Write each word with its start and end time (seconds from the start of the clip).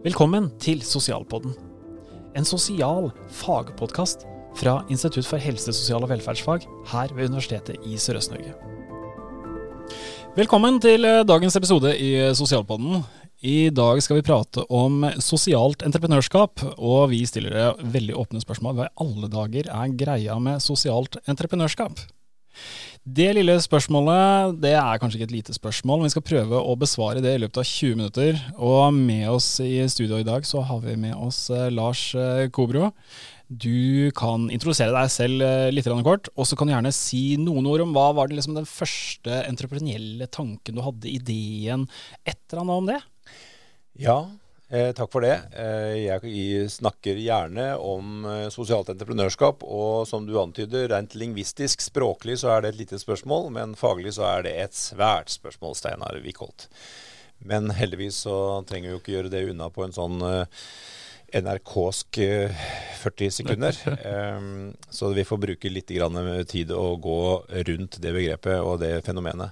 Velkommen 0.00 0.46
til 0.56 0.78
Sosialpodden. 0.80 1.52
En 2.32 2.46
sosial 2.48 3.10
fagpodkast 3.36 4.22
fra 4.56 4.78
Institutt 4.88 5.26
for 5.28 5.36
helse, 5.36 5.74
sosial 5.76 6.06
og 6.06 6.08
velferdsfag 6.08 6.64
her 6.88 7.12
ved 7.12 7.28
Universitetet 7.28 7.84
i 7.84 7.98
Sørøst-Norge. 8.00 8.54
Velkommen 10.38 10.78
til 10.80 11.04
eh, 11.04 11.20
dagens 11.28 11.58
episode 11.60 11.92
i 12.00 12.14
Sosialpodden. 12.32 13.02
I 13.44 13.68
dag 13.76 14.00
skal 14.00 14.22
vi 14.22 14.24
prate 14.24 14.64
om 14.72 15.04
sosialt 15.20 15.84
entreprenørskap, 15.84 16.64
og 16.78 17.10
vi 17.12 17.20
stiller 17.28 17.52
dere 17.52 17.90
veldig 17.92 18.16
åpne 18.24 18.40
spørsmål. 18.40 18.78
Hva 18.78 18.88
i 18.88 18.96
alle 19.04 19.28
dager 19.36 19.68
er 19.68 19.98
greia 20.00 20.38
med 20.40 20.64
sosialt 20.64 21.20
entreprenørskap? 21.28 22.00
Det 23.00 23.30
lille 23.32 23.54
spørsmålet 23.64 24.58
det 24.60 24.74
er 24.76 25.00
kanskje 25.00 25.20
ikke 25.20 25.28
et 25.30 25.36
lite 25.38 25.54
spørsmål, 25.56 26.00
men 26.00 26.10
vi 26.10 26.12
skal 26.12 26.26
prøve 26.26 26.60
å 26.60 26.76
besvare 26.78 27.22
det 27.24 27.32
i 27.34 27.40
løpet 27.40 27.62
av 27.62 27.68
20 27.68 27.96
minutter. 27.96 28.40
Og 28.60 28.92
med 28.94 29.24
oss 29.32 29.54
i 29.64 29.80
studio 29.88 30.20
i 30.20 30.26
dag 30.26 30.44
så 30.46 30.60
har 30.68 30.82
vi 30.84 30.98
med 31.00 31.16
oss 31.16 31.46
eh, 31.54 31.70
Lars 31.72 32.10
eh, 32.14 32.48
Kobro. 32.52 32.92
Du 33.50 34.12
kan 34.14 34.44
introdusere 34.52 34.94
deg 34.94 35.10
selv 35.10 35.42
eh, 35.42 35.70
litt 35.72 35.88
kort, 36.06 36.28
og 36.36 36.46
så 36.46 36.58
kan 36.58 36.68
du 36.68 36.74
gjerne 36.74 36.92
si 36.94 37.38
noen 37.40 37.66
ord 37.66 37.86
om 37.86 37.96
hva 37.96 38.10
var 38.14 38.28
det 38.28 38.36
liksom 38.38 38.58
den 38.58 38.68
første 38.68 39.40
entreprenørielle 39.48 40.28
tanken 40.30 40.76
du 40.76 40.84
hadde, 40.84 41.10
ideen, 41.10 41.88
et 42.22 42.38
eller 42.52 42.62
annet 42.62 42.76
om 42.76 42.92
det? 42.92 43.00
Ja, 44.00 44.20
Eh, 44.70 44.92
takk 44.94 45.10
for 45.10 45.24
det. 45.26 45.34
Eh, 45.58 45.96
jeg 46.06 46.68
snakker 46.70 47.18
gjerne 47.18 47.72
om 47.82 48.22
eh, 48.22 48.46
sosialt 48.54 48.92
entreprenørskap. 48.92 49.64
Og 49.66 50.06
som 50.06 50.28
du 50.28 50.36
antyder, 50.38 50.86
rent 50.92 51.16
lingvistisk, 51.18 51.82
språklig, 51.82 52.38
så 52.38 52.52
er 52.54 52.62
det 52.62 52.74
et 52.74 52.82
lite 52.84 53.00
spørsmål. 53.02 53.50
Men 53.56 53.74
faglig 53.78 54.14
så 54.14 54.28
er 54.30 54.46
det 54.46 54.54
et 54.62 54.78
svært 54.78 55.34
spørsmål, 55.34 55.74
Steinar 55.74 56.20
Wickholt. 56.22 56.68
Men 57.42 57.72
heldigvis 57.74 58.22
så 58.28 58.36
trenger 58.68 58.90
vi 58.90 58.94
jo 58.94 59.02
ikke 59.02 59.14
gjøre 59.16 59.32
det 59.32 59.44
unna 59.50 59.70
på 59.74 59.82
en 59.88 59.96
sånn 59.96 60.22
eh, 60.28 60.64
NRK-sk 61.40 62.22
40 63.02 63.26
eh, 63.26 63.34
sekunder. 63.34 63.82
Ehm, 64.12 64.72
så 64.90 65.10
vi 65.16 65.26
får 65.26 65.44
bruke 65.48 65.74
litt 65.74 65.90
tid 65.90 66.70
å 66.70 66.84
gå 66.94 67.20
rundt 67.66 67.98
det 68.02 68.14
begrepet 68.14 68.60
og 68.62 68.84
det 68.84 69.00
fenomenet. 69.06 69.50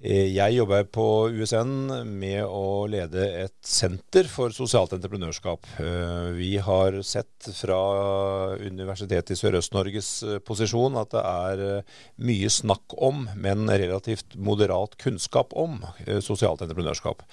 Eh, 0.00 0.30
jeg 0.32 0.54
jobber 0.56 0.86
på 0.88 1.04
USN 1.28 1.90
med 2.08 2.40
å 2.48 2.86
lede 2.88 3.26
et 3.42 3.56
senter 3.68 4.24
for 4.32 4.54
sosialt 4.56 4.94
entreprenørskap. 4.96 5.68
Eh, 5.76 6.30
vi 6.38 6.54
har 6.56 6.96
sett 7.04 7.50
fra 7.58 7.80
Universitetet 8.56 9.34
i 9.34 9.36
Sørøst-Norges 9.36 10.10
eh, 10.24 10.38
posisjon 10.40 10.96
at 10.96 11.12
det 11.12 11.24
er 11.26 11.92
mye 12.16 12.48
snakk 12.48 12.96
om, 12.96 13.26
men 13.36 13.68
relativt 13.68 14.38
moderat 14.40 14.96
kunnskap 15.00 15.52
om 15.52 15.82
sosialt 16.24 16.64
entreprenørskap. 16.64 17.26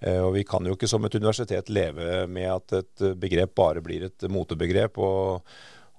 Og 0.00 0.30
Vi 0.32 0.46
kan 0.48 0.64
jo 0.64 0.72
ikke 0.72 0.88
som 0.88 1.04
et 1.04 1.14
universitet 1.14 1.68
leve 1.68 2.22
med 2.24 2.48
at 2.48 2.72
et 2.78 3.02
begrep 3.20 3.52
bare 3.54 3.82
blir 3.84 4.06
et 4.06 4.24
motebegrep. 4.32 4.96
og 4.96 5.44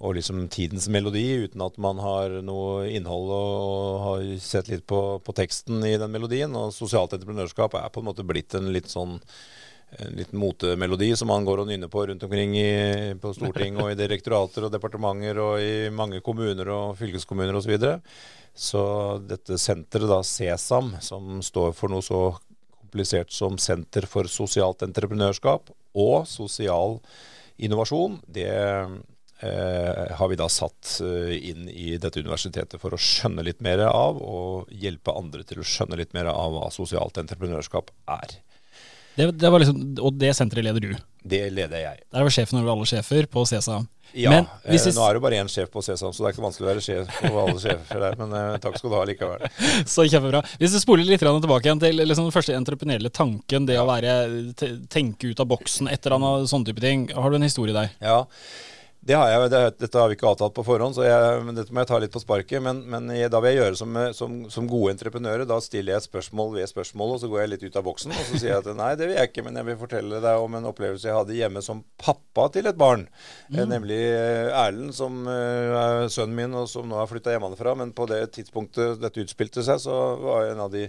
og 0.02 0.16
liksom 0.17 0.47
tidens 0.49 0.88
melodi, 0.89 1.45
uten 1.45 1.61
at 1.61 1.77
man 1.81 1.99
har 2.02 2.39
noe 2.45 2.88
innhold 2.89 3.33
og, 3.35 3.97
har 4.02 4.30
sett 4.41 4.71
litt 4.71 4.85
på, 4.89 5.21
på, 5.21 5.35
teksten 5.38 5.83
i 5.85 5.94
den 6.02 6.13
melodien. 6.13 6.55
Og 6.57 6.73
sosialt 6.73 7.13
entreprenørskap 7.13 7.77
er 7.77 7.91
på 7.94 8.02
en 8.02 8.09
måte 8.09 8.25
blitt 8.25 8.57
en 8.57 8.72
litt 8.73 8.89
sånn 8.91 9.19
en 9.99 10.13
liten 10.16 10.39
motemelodi 10.39 11.09
som 11.19 11.27
man 11.27 11.44
går 11.44 11.61
og 11.61 11.67
nynner 11.67 11.89
på 11.91 12.05
rundt 12.07 12.22
omkring 12.23 12.53
i, 12.55 13.11
på 13.19 13.33
storting 13.35 13.75
og 13.83 13.89
i 13.91 13.97
direktorater 13.99 14.63
og 14.63 14.72
departementer 14.72 15.41
og 15.44 15.59
i 15.59 15.89
mange 15.91 16.22
kommuner 16.23 16.72
og 16.72 16.95
fylkeskommuner 16.99 17.57
osv. 17.59 17.66
Så, 17.66 17.73
videre. 17.73 17.97
så 18.55 18.83
dette 19.27 19.59
senteret, 19.59 20.07
da, 20.07 20.22
SESAM, 20.23 20.94
som 21.03 21.41
står 21.44 21.75
for 21.75 21.91
noe 21.91 22.05
så 22.07 22.22
komplisert 22.79 23.35
som 23.35 23.59
Senter 23.59 24.07
for 24.07 24.31
sosialt 24.31 24.83
entreprenørskap 24.88 25.73
og 25.91 26.23
sosial 26.27 27.02
innovasjon, 27.61 28.22
det 28.31 28.47
har 29.42 30.30
vi 30.30 30.38
da 30.38 30.47
satt 30.52 31.00
eh, 31.02 31.34
inn 31.50 31.69
i 31.69 31.96
dette 32.02 32.22
universitetet 32.22 32.81
for 32.81 32.94
å 32.94 33.00
skjønne 33.02 33.46
litt 33.47 33.62
mer 33.66 33.84
av, 33.88 34.19
og 34.22 34.69
hjelpe 34.69 35.16
andre 35.18 35.46
til 35.47 35.63
å 35.63 35.68
skjønne 35.68 35.97
litt 36.00 36.13
mer 36.18 36.29
av 36.31 36.53
hva 36.56 36.69
sosialt 36.74 37.18
entreprenørskap 37.22 37.90
er. 38.19 38.38
Det, 39.16 39.28
det 39.35 39.50
liksom, 39.63 39.80
og 40.00 40.13
det 40.19 40.35
senteret 40.38 40.69
leder 40.69 40.85
du? 40.85 40.94
Det 41.22 41.41
leder 41.51 41.81
jeg. 41.84 42.06
Der 42.13 42.24
var 42.24 42.34
sjefen 42.34 42.62
over 42.62 42.75
alle 42.75 42.88
sjefer 42.90 43.28
på 43.30 43.44
CESA. 43.50 43.81
Ja, 44.13 44.31
men, 44.31 44.47
eh, 44.68 44.88
nå 44.91 45.03
er 45.06 45.16
det 45.16 45.22
bare 45.24 45.38
én 45.40 45.50
sjef 45.51 45.69
på 45.72 45.81
CESAM, 45.84 46.12
så 46.12 46.24
det 46.24 46.30
er 46.30 46.34
ikke 46.35 46.44
vanskelig 46.44 46.66
å 46.66 46.69
være 46.69 46.84
sjef 46.84 47.19
over 47.30 47.38
alle 47.46 47.62
sjefer 47.63 48.01
der. 48.03 48.18
Men 48.19 48.34
eh, 48.35 48.57
takk 48.63 48.75
skal 48.80 48.91
du 48.91 48.96
ha 48.97 49.03
likevel. 49.07 49.46
Så 49.94 50.03
kjempebra. 50.03 50.41
Hvis 50.59 50.75
du 50.75 50.80
spoler 50.84 51.07
litt 51.07 51.24
tilbake 51.24 51.69
igjen 51.69 51.80
til 51.80 52.01
liksom, 52.01 52.28
den 52.28 52.35
første 52.35 52.57
entreprenørlige 52.57 53.16
tanken, 53.16 53.69
det 53.69 53.78
ja. 53.78 53.85
å 53.85 53.88
være, 53.88 54.18
tenke 54.91 55.31
ut 55.31 55.44
av 55.44 55.47
boksen, 55.53 55.88
et 55.91 56.03
eller 56.03 56.18
annet 56.18 56.51
sånn 56.51 56.68
type 56.68 56.84
ting. 56.84 57.07
Har 57.16 57.31
du 57.31 57.40
en 57.40 57.47
historie 57.47 57.75
der? 57.78 57.94
Ja, 58.03 58.25
det 59.01 59.16
har 59.17 59.31
jeg, 59.31 59.50
det, 59.50 59.59
Dette 59.81 59.97
har 59.97 60.12
vi 60.12 60.13
ikke 60.13 60.29
avtalt 60.29 60.53
på 60.53 60.63
forhånd, 60.66 60.94
så 60.94 61.06
jeg, 61.07 61.39
dette 61.57 61.73
må 61.73 61.81
jeg 61.81 61.89
ta 61.89 61.97
litt 62.01 62.13
på 62.13 62.22
sparket. 62.22 62.62
Men, 62.62 62.84
men 62.85 63.07
jeg, 63.16 63.31
da 63.34 63.39
vil 63.41 63.56
jeg 63.56 63.57
gjøre 63.63 63.79
som, 63.79 63.97
som, 64.13 64.35
som, 64.53 64.67
gode 64.69 64.94
entreprenører. 64.94 65.47
Da 65.50 65.57
stiller 65.66 65.95
jeg 65.95 66.03
et 66.03 66.07
spørsmål 66.07 66.53
ved 66.59 66.69
spørsmålet, 66.69 67.16
og 67.16 67.23
så 67.23 67.29
går 67.31 67.41
jeg 67.41 67.51
litt 67.56 67.66
ut 67.66 67.79
av 67.81 67.88
boksen. 67.88 68.13
Og 68.13 68.28
så 68.28 68.35
sier 68.35 68.51
jeg 68.51 68.62
at 68.62 68.69
nei, 68.78 68.91
det 69.00 69.07
vil 69.09 69.17
jeg 69.17 69.31
ikke, 69.31 69.45
men 69.47 69.57
jeg 69.57 69.69
vil 69.72 69.79
fortelle 69.81 70.22
deg 70.22 70.45
om 70.45 70.59
en 70.59 70.69
opplevelse 70.69 71.09
jeg 71.09 71.17
hadde 71.17 71.39
hjemme 71.39 71.66
som 71.66 71.81
pappa 71.97 72.45
til 72.53 72.69
et 72.69 72.78
barn. 72.78 73.07
Mm. 73.50 73.57
Eh, 73.57 73.67
nemlig 73.73 74.00
eh, 74.06 74.62
Erlend, 74.67 74.94
som 75.00 75.25
eh, 75.25 75.73
er 75.81 76.06
sønnen 76.13 76.38
min, 76.38 76.62
og 76.62 76.69
som 76.69 76.85
nå 76.85 77.01
har 77.01 77.09
flytta 77.09 77.33
hjemmefra. 77.33 77.73
Men 77.81 77.97
på 77.97 78.06
det 78.12 78.22
tidspunktet 78.38 79.01
dette 79.01 79.25
utspilte 79.25 79.66
seg, 79.66 79.81
så 79.81 80.00
var 80.22 80.45
jeg 80.45 80.59
en 80.59 80.66
av 80.69 80.78
de 80.78 80.85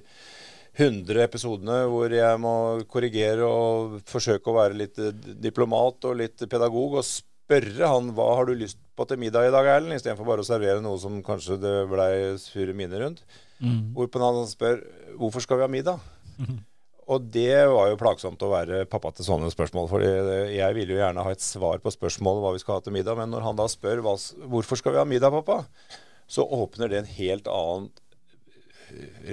100 0.77 1.17
episodene 1.25 1.83
hvor 1.89 2.13
jeg 2.13 2.39
må 2.41 2.55
korrigere 2.93 3.49
og 3.49 3.99
forsøke 4.09 4.53
å 4.53 4.61
være 4.61 4.81
litt 4.85 5.01
diplomat 5.41 6.13
og 6.13 6.21
litt 6.21 6.45
pedagog. 6.45 7.01
og 7.01 7.32
spørre 7.53 7.93
han 7.95 8.11
hva 8.17 8.29
har 8.39 8.49
du 8.49 8.57
lyst 8.57 8.81
på 8.97 9.05
til 9.09 9.21
middag 9.21 9.49
i 9.49 9.53
dag, 9.53 9.69
Erlend, 9.69 9.97
istedenfor 9.97 10.29
bare 10.29 10.45
å 10.45 10.47
servere 10.47 10.83
noe 10.85 10.99
som 11.01 11.21
kanskje 11.25 11.59
det 11.61 11.73
blei 11.91 12.13
sure 12.41 12.75
miner 12.77 13.05
rundt. 13.05 13.25
Mm. 13.61 13.93
Hvorpå 13.97 14.21
han 14.23 14.45
spør 14.49 14.81
hvorfor 15.21 15.45
skal 15.45 15.61
vi 15.61 15.67
ha 15.67 15.73
middag? 15.73 16.05
Mm. 16.39 16.63
Og 17.13 17.25
det 17.35 17.67
var 17.69 17.91
jo 17.91 17.99
plagsomt 18.01 18.43
å 18.47 18.53
være 18.53 18.85
pappa 18.89 19.11
til 19.13 19.27
sånne 19.27 19.51
spørsmål. 19.53 19.89
For 19.91 20.05
jeg 20.05 20.77
ville 20.77 20.95
jo 20.95 21.01
gjerne 21.01 21.25
ha 21.27 21.35
et 21.35 21.45
svar 21.45 21.83
på 21.83 21.93
spørsmålet 21.93 22.45
hva 22.45 22.53
vi 22.55 22.63
skal 22.63 22.79
ha 22.79 22.85
til 22.85 22.95
middag. 22.95 23.19
Men 23.19 23.35
når 23.35 23.45
han 23.49 23.59
da 23.59 23.67
spør 23.69 24.05
hva, 24.07 24.15
hvorfor 24.55 24.81
skal 24.81 24.95
vi 24.95 25.03
ha 25.03 25.09
middag, 25.09 25.35
pappa, 25.35 25.67
så 26.31 26.47
åpner 26.47 26.89
det 26.89 27.03
en 27.03 27.13
helt 27.19 27.51
annen 27.51 27.91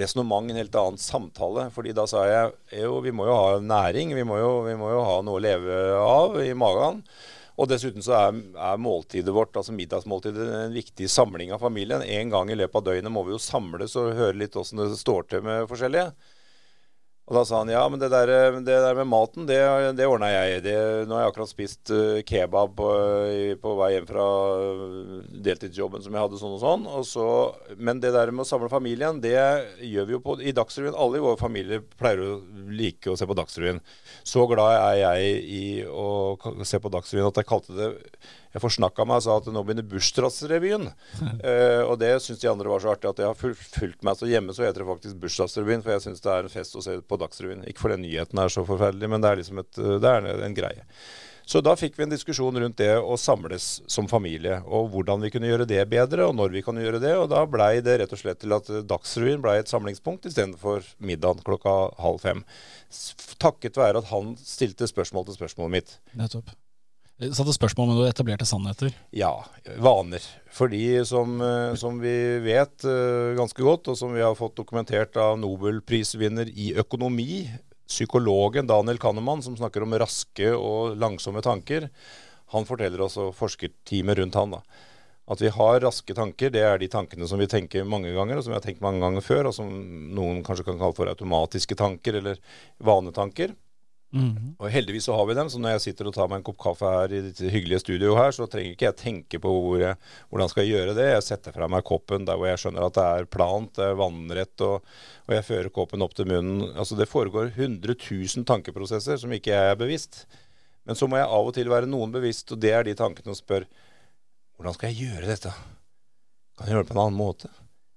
resonnement, 0.00 0.50
en 0.50 0.60
helt 0.60 0.76
annen 0.76 1.00
samtale. 1.00 1.68
fordi 1.72 1.94
da 1.96 2.06
sa 2.10 2.24
jeg 2.26 2.82
jo, 2.82 2.98
vi 3.04 3.14
må 3.14 3.28
jo 3.30 3.38
ha 3.38 3.58
næring. 3.62 4.14
Vi 4.18 4.26
må 4.26 4.40
jo, 4.42 4.52
vi 4.66 4.76
må 4.76 4.90
jo 4.92 5.04
ha 5.06 5.20
noe 5.24 5.38
å 5.38 5.44
leve 5.46 5.80
av 6.00 6.40
i 6.42 6.52
magen. 6.58 7.04
Og 7.60 7.68
dessuten 7.68 8.04
så 8.04 8.14
er, 8.16 8.36
er, 8.56 8.80
måltidet 8.80 9.32
vårt, 9.36 9.52
altså 9.58 9.74
middagsmåltidet, 9.76 10.46
en 10.64 10.72
viktig 10.72 11.10
samling 11.12 11.52
av 11.52 11.60
familien. 11.60 12.00
En 12.00 12.32
gang 12.32 12.48
i 12.48 12.56
løpet 12.56 12.80
av 12.80 12.86
døgnet 12.86 13.12
må 13.12 13.26
vi 13.26 13.34
jo 13.34 13.42
samles 13.42 13.96
og 14.00 14.14
høre 14.16 14.38
litt 14.40 14.56
åssen 14.56 14.80
det 14.80 14.94
står 14.96 15.28
til 15.28 15.44
med 15.44 15.68
forskjellige. 15.68 16.08
Og 17.30 17.36
da 17.36 17.44
sa 17.46 17.60
han 17.60 17.68
ja, 17.70 17.84
men 17.86 18.00
det 18.02 18.08
der, 18.10 18.26
det 18.66 18.76
der 18.82 18.96
med 18.98 19.06
maten, 19.06 19.44
det, 19.46 19.58
det 19.94 20.08
ordna 20.10 20.32
jeg. 20.32 20.64
Det, 20.64 20.74
nå 21.06 21.14
har 21.14 21.22
jeg 21.22 21.30
akkurat 21.30 21.52
spist 21.52 21.92
uh, 21.94 22.18
kebab 22.26 22.72
på, 22.80 22.88
på, 23.62 23.74
vei 23.78 23.92
hjem 23.92 24.08
fra 24.08 24.24
deltidsjobben 25.46 26.02
som 26.02 26.16
jeg 26.16 26.24
hadde 26.24 26.40
sånn 26.40 26.56
og 26.56 26.64
sånn. 26.64 26.88
Og 26.90 27.06
så, 27.06 27.28
men 27.78 28.02
det 28.02 28.10
der 28.16 28.34
med 28.34 28.42
å 28.42 28.48
samle 28.50 28.70
familien, 28.72 29.22
det 29.22 29.38
gjør 29.78 30.10
vi 30.10 30.16
jo 30.16 30.22
på, 30.24 30.36
i 30.42 30.56
Dagsrevyen. 30.58 30.98
Alle 30.98 31.20
i 31.20 31.24
vår 31.28 31.38
familie 31.38 31.78
pleier 32.02 32.24
å 32.24 32.40
like 32.74 33.14
å 33.14 33.14
se 33.20 33.30
på 33.30 33.38
Dagsrevyen. 33.38 33.78
Så 34.26 34.48
glad 34.50 34.74
er 34.80 34.98
jeg 35.04 35.38
i 35.46 35.64
å 35.86 36.34
se 36.66 36.82
på 36.82 36.90
Dagsrevyen 36.90 37.30
at 37.30 37.38
jeg 37.38 37.50
kalte 37.52 37.78
det 37.78 37.92
jeg 38.50 38.62
forsnakka 38.64 39.06
meg 39.06 39.20
og 39.20 39.26
sa 39.26 39.38
at 39.38 39.48
nå 39.54 39.62
begynner 39.66 39.86
Bursdagsrevyen. 39.86 40.90
uh, 40.90 41.82
og 41.90 41.96
det 42.02 42.12
syns 42.24 42.42
de 42.42 42.50
andre 42.50 42.72
var 42.72 42.82
så 42.82 42.92
artig 42.94 43.10
at 43.12 43.22
jeg 43.22 43.30
har 43.30 43.56
fulgt 43.76 44.06
meg. 44.06 44.18
Så 44.18 44.30
hjemme 44.30 44.56
så 44.56 44.66
heter 44.66 44.82
det 44.82 44.90
faktisk 44.90 45.22
Bursdagsrevyen, 45.22 45.86
for 45.86 45.94
jeg 45.94 46.06
syns 46.08 46.24
det 46.24 46.34
er 46.34 46.46
en 46.46 46.52
fest 46.52 46.78
å 46.78 46.84
se 46.84 46.98
på 47.00 47.20
Dagsrevyen. 47.20 47.66
Ikke 47.70 47.86
fordi 47.86 48.00
nyheten 48.02 48.42
er 48.42 48.52
så 48.52 48.66
forferdelig, 48.66 49.10
men 49.12 49.22
det 49.22 49.32
er 49.32 49.42
liksom 49.42 49.62
et, 49.62 49.74
det 49.78 50.14
er 50.14 50.46
en 50.46 50.56
greie. 50.56 50.86
Så 51.50 51.58
da 51.64 51.72
fikk 51.74 51.96
vi 51.98 52.04
en 52.04 52.12
diskusjon 52.12 52.58
rundt 52.62 52.78
det 52.78 52.92
å 52.94 53.16
samles 53.18 53.80
som 53.90 54.06
familie, 54.10 54.60
og 54.70 54.92
hvordan 54.92 55.24
vi 55.24 55.32
kunne 55.34 55.48
gjøre 55.50 55.66
det 55.66 55.82
bedre, 55.90 56.28
og 56.28 56.36
når 56.38 56.54
vi 56.54 56.62
kan 56.62 56.78
gjøre 56.78 57.00
det. 57.02 57.16
Og 57.18 57.26
da 57.32 57.42
blei 57.50 57.80
det 57.82 57.96
rett 57.98 58.14
og 58.14 58.22
slett 58.22 58.38
til 58.44 58.54
at 58.54 58.70
Dagsrevyen 58.86 59.42
blei 59.42 59.56
et 59.58 59.72
samlingspunkt 59.72 60.30
istedenfor 60.30 60.86
middagen 61.02 61.42
klokka 61.46 61.76
halv 61.98 62.22
fem. 62.22 62.46
Takket 63.42 63.82
være 63.82 64.04
at 64.04 64.10
han 64.12 64.36
stilte 64.38 64.86
spørsmål 64.90 65.26
til 65.26 65.40
spørsmålet 65.40 65.78
mitt. 65.80 65.96
Nettopp. 66.14 66.54
Satte 67.20 67.52
spørsmål 67.52 67.90
om 67.92 67.98
du 67.98 68.06
etablerte 68.08 68.46
sannheter? 68.48 68.94
Ja, 69.12 69.34
vaner. 69.76 70.24
Fordi 70.56 71.04
som, 71.04 71.34
eh, 71.44 71.74
som, 71.76 71.98
vi 72.00 72.14
vet 72.40 72.86
eh, 72.88 73.36
ganske 73.36 73.60
godt, 73.60 73.90
og 73.92 73.98
som 73.98 74.14
vi 74.16 74.22
har 74.24 74.38
fått 74.38 74.56
dokumentert 74.56 75.18
av 75.20 75.36
Nobelprisvinner 75.36 76.48
i 76.48 76.70
økonomi, 76.80 77.44
psykologen 77.84 78.70
Daniel 78.70 78.96
Kahneman, 79.02 79.44
som 79.44 79.58
snakker 79.58 79.84
om 79.84 79.98
raske 80.00 80.48
og 80.56 80.96
langsomme 80.96 81.44
tanker, 81.44 81.90
han 82.54 82.64
forteller 82.64 83.04
oss 83.04 83.18
og 83.20 83.34
forskerteamet 83.36 84.16
rundt 84.22 84.40
han 84.40 84.56
da, 84.56 84.64
at 85.28 85.44
vi 85.44 85.52
har 85.52 85.84
raske 85.84 86.16
tanker. 86.16 86.48
Det 86.56 86.64
er 86.64 86.80
de 86.80 86.88
tankene 86.88 87.28
som 87.28 87.38
vi 87.38 87.50
tenker 87.52 87.84
mange 87.84 88.14
ganger, 88.16 88.40
og 88.40 88.46
som 88.46 88.54
vi 88.54 88.62
har 88.62 88.64
tenkt 88.64 88.80
mange 88.80 89.04
ganger 89.04 89.20
før, 89.20 89.50
og 89.50 89.58
som 89.60 89.68
noen 90.16 90.40
kanskje 90.46 90.70
kan 90.72 90.80
kalle 90.80 90.96
for 90.96 91.12
automatiske 91.12 91.76
tanker 91.76 92.16
eller 92.22 92.40
vanetanker. 92.80 93.52
Mhm. 94.10 94.56
Og 94.58 94.72
heldigvis 94.74 95.04
så 95.06 95.14
har 95.14 95.26
vi 95.28 95.36
dem, 95.38 95.48
så 95.52 95.60
når 95.62 95.76
jeg 95.76 95.82
sitter 95.84 96.08
og 96.10 96.14
tar 96.16 96.26
meg 96.30 96.40
en 96.40 96.46
kopp 96.48 96.58
kaffe 96.58 96.88
her 96.90 97.12
i 97.14 97.20
dette 97.28 97.50
hyggelige 97.52 97.82
studioet 97.84 98.18
her, 98.18 98.34
så 98.34 98.48
trenger 98.50 98.74
ikke 98.74 98.88
jeg 98.88 98.98
tenke 98.98 99.38
på 99.42 99.52
hvor 99.54 99.78
jeg, 99.78 99.98
hvordan 100.32 100.50
skal 100.50 100.66
jeg 100.66 100.74
gjøre 100.74 100.96
det. 100.98 101.06
Jeg 101.12 101.26
setter 101.28 101.54
fra 101.54 101.68
meg 101.70 101.86
koppen 101.86 102.26
der 102.26 102.40
hvor 102.40 102.50
jeg 102.50 102.58
skjønner 102.62 102.88
at 102.88 102.98
det 102.98 103.06
er 103.06 103.28
plant, 103.30 103.72
det 103.78 103.86
er 103.86 104.00
vannrett, 104.00 104.66
og, 104.66 104.88
og 105.28 105.36
jeg 105.36 105.46
fører 105.46 105.74
koppen 105.78 106.02
opp 106.06 106.16
til 106.18 106.26
munnen. 106.30 106.72
Altså 106.74 106.98
det 106.98 107.10
foregår 107.10 107.52
100 107.52 107.94
000 107.94 108.48
tankeprosesser 108.50 109.20
som 109.22 109.36
ikke 109.36 109.54
jeg 109.54 109.76
er 109.76 109.78
bevisst. 109.78 110.24
Men 110.88 110.98
så 110.98 111.06
må 111.06 111.20
jeg 111.20 111.30
av 111.30 111.46
og 111.46 111.54
til 111.54 111.70
være 111.70 111.90
noen 111.90 112.10
bevisst, 112.10 112.50
og 112.50 112.58
det 112.62 112.74
er 112.74 112.88
de 112.88 112.96
tankene 112.98 113.30
som 113.30 113.38
spør 113.38 113.68
hvordan 114.58 114.74
skal 114.76 114.90
jeg 114.90 115.06
gjøre 115.06 115.28
dette? 115.30 115.54
Kan 116.58 116.66
jeg 116.66 116.74
gjøre 116.74 116.84
det 116.84 116.90
på 116.90 116.96
en 116.98 117.04
annen 117.06 117.16
måte? 117.16 117.48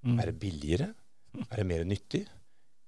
Mm. 0.05 0.19
Er 0.21 0.29
det 0.29 0.39
billigere? 0.39 0.93
Er 1.49 1.59
det 1.59 1.65
mer 1.67 1.83
nyttig? 1.87 2.21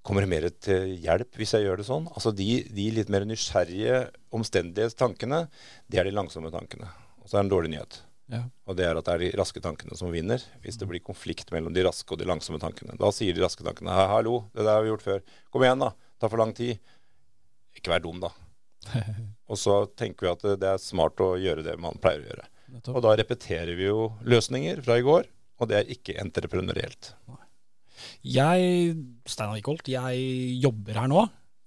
Kommer 0.06 0.22
det 0.22 0.30
mer 0.30 0.46
til 0.62 0.92
hjelp 1.02 1.34
hvis 1.40 1.56
jeg 1.56 1.66
gjør 1.66 1.80
det 1.82 1.88
sånn? 1.88 2.06
Altså 2.14 2.30
de, 2.38 2.46
de 2.70 2.84
litt 2.94 3.10
mer 3.10 3.24
nysgjerrige, 3.26 4.04
omstendighetstankene, 4.38 5.46
det 5.90 6.00
er 6.02 6.06
de 6.10 6.14
langsomme 6.14 6.52
tankene. 6.54 6.90
Og 7.24 7.30
så 7.30 7.38
er 7.38 7.42
det 7.42 7.46
en 7.48 7.54
dårlig 7.56 7.72
nyhet. 7.74 7.98
Ja. 8.30 8.44
Og 8.70 8.78
det 8.78 8.86
er 8.88 8.98
at 8.98 9.06
det 9.08 9.14
er 9.16 9.24
de 9.24 9.32
raske 9.38 9.62
tankene 9.62 9.98
som 9.98 10.12
vinner, 10.14 10.42
hvis 10.64 10.78
det 10.82 10.88
blir 10.90 11.02
konflikt 11.06 11.52
mellom 11.54 11.74
de 11.74 11.84
raske 11.86 12.14
og 12.14 12.22
de 12.22 12.26
langsomme 12.30 12.62
tankene. 12.62 12.96
Da 13.02 13.10
sier 13.14 13.34
de 13.38 13.42
raske 13.44 13.66
tankene 13.66 13.94
«Hæ, 13.94 14.06
'hallo, 14.14 14.36
det 14.54 14.66
der 14.66 14.74
har 14.78 14.86
vi 14.86 14.90
gjort 14.94 15.06
før'. 15.06 15.24
Kom 15.54 15.66
igjen, 15.66 15.82
da. 15.82 15.92
Ta 16.22 16.30
for 16.30 16.38
lang 16.42 16.54
tid. 16.58 16.78
Ikke 17.78 17.94
vær 17.94 18.02
dum, 18.06 18.20
da. 18.22 18.30
Og 19.50 19.58
så 19.62 19.86
tenker 19.98 20.26
vi 20.26 20.32
at 20.32 20.42
det- 20.46 20.60
det 20.62 20.70
er 20.74 20.78
smart 20.82 21.18
å 21.22 21.34
gjøre 21.38 21.64
det 21.66 21.78
man 21.80 21.98
pleier 22.02 22.22
å 22.22 22.30
gjøre. 22.30 22.46
Og 22.94 23.02
da 23.06 23.16
repeterer 23.16 23.76
vi 23.78 23.86
jo 23.90 24.14
løsninger 24.26 24.82
fra 24.86 24.98
i 24.98 25.06
går, 25.06 25.26
og 25.62 25.70
det 25.70 25.78
er 25.78 25.92
ikke 25.94 26.18
entreprenørielt. 26.22 27.14
Jeg, 28.24 28.94
Steinar 29.28 29.58
Wickholt, 29.58 29.88
jeg 29.92 30.62
jobber 30.64 31.02
her 31.02 31.12
nå. 31.12 31.26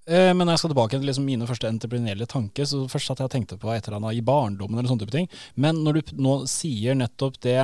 Eh, 0.08 0.32
Men 0.32 0.46
når 0.46 0.54
jeg 0.54 0.62
skal 0.62 0.72
tilbake 0.72 0.96
til 0.96 1.06
liksom 1.10 1.26
mine 1.28 1.46
første 1.48 1.68
entreprenørielle 1.68 2.28
tanker, 2.30 2.64
så 2.64 2.86
først 2.88 3.12
at 3.12 3.20
jeg 3.24 3.32
tenkte 3.34 3.58
på 3.60 3.68
et 3.74 3.84
eller 3.84 3.98
annet 4.00 4.16
i 4.16 4.24
barndommen 4.24 4.78
eller 4.78 4.88
sånne 4.88 5.04
type 5.04 5.12
ting. 5.12 5.28
Men 5.60 5.82
når 5.84 5.98
du 5.98 6.12
nå 6.24 6.34
sier 6.48 6.96
nettopp 6.96 7.36
det 7.44 7.60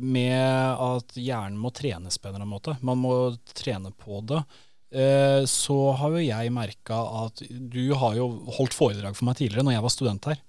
med 0.00 0.80
at 0.80 1.16
hjernen 1.20 1.60
må 1.60 1.72
trenes 1.76 2.16
på 2.16 2.28
en 2.30 2.34
eller 2.34 2.46
annen 2.46 2.54
måte, 2.54 2.78
man 2.80 3.02
må 3.02 3.16
trene 3.52 3.92
på 3.92 4.22
det, 4.30 4.40
eh, 4.96 5.42
så 5.44 5.76
har 6.00 6.16
jo 6.16 6.24
jeg 6.24 6.54
merka 6.56 7.02
at 7.26 7.44
du 7.50 7.92
har 8.00 8.16
jo 8.16 8.30
holdt 8.56 8.76
foredrag 8.76 9.18
for 9.18 9.28
meg 9.28 9.36
tidligere 9.42 9.66
når 9.68 9.76
jeg 9.76 9.84
var 9.88 9.94
student 9.98 10.30
her. 10.32 10.40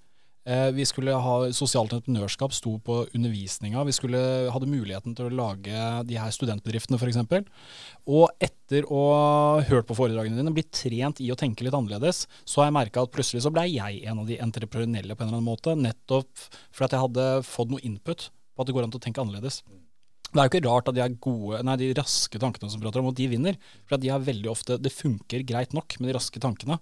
Eh, 0.44 0.70
Vi 0.76 0.84
skulle 0.84 1.14
ha 1.16 1.34
Sosialt 1.56 1.92
entreprenørskap 1.94 2.52
sto 2.52 2.76
på 2.84 2.98
undervisninga. 3.16 3.84
Vi 3.88 3.94
skulle, 3.96 4.20
hadde 4.52 4.68
muligheten 4.68 5.16
til 5.16 5.30
å 5.30 5.34
lage 5.34 5.84
de 6.04 6.18
her 6.20 6.34
studentbedriftene 6.34 6.98
f.eks. 7.00 7.48
Og 8.04 8.28
etter 8.44 8.84
å 8.92 9.02
ha 9.14 9.62
hørt 9.70 9.88
på 9.88 9.96
foredragene 9.96 10.36
dine, 10.36 10.52
blitt 10.52 10.72
trent 10.76 11.22
i 11.24 11.30
å 11.32 11.38
tenke 11.40 11.64
litt 11.64 11.76
annerledes, 11.76 12.26
så 12.44 12.60
har 12.60 12.68
jeg 12.68 12.78
merka 12.78 13.04
at 13.04 13.14
plutselig 13.14 13.44
så 13.44 13.52
blei 13.54 13.70
jeg 13.76 14.04
en 14.04 14.20
av 14.20 14.28
de 14.28 14.40
entreprenelle 14.40 15.16
på 15.16 15.24
en 15.24 15.30
eller 15.32 15.40
annen 15.40 15.48
måte. 15.48 15.76
Nettopp 15.78 16.48
fordi 16.74 16.98
jeg 16.98 17.06
hadde 17.06 17.30
fått 17.48 17.72
noe 17.72 17.84
input 17.84 18.28
på 18.28 18.62
at 18.62 18.68
det 18.68 18.76
går 18.76 18.86
an 18.86 18.92
til 18.92 19.00
å 19.00 19.06
tenke 19.08 19.24
annerledes. 19.24 19.62
Det 20.34 20.42
er 20.42 20.48
jo 20.48 20.50
ikke 20.50 20.66
rart 20.66 20.88
at 20.90 20.96
de, 20.96 21.02
er 21.04 21.12
gode, 21.22 21.60
nei, 21.62 21.76
de 21.78 21.92
raske 21.94 22.38
tankene 22.42 22.70
som 22.72 22.80
prater 22.82 22.98
om, 22.98 23.10
at 23.12 23.18
de 23.20 23.28
vinner. 23.30 23.58
For 23.86 23.94
at 23.94 24.02
de 24.02 24.10
er 24.10 24.24
veldig 24.26 24.48
ofte 24.50 24.78
Det 24.82 24.90
funker 24.90 25.44
greit 25.46 25.74
nok 25.76 25.94
med 26.00 26.10
de 26.10 26.16
raske 26.16 26.40
tankene. 26.42 26.80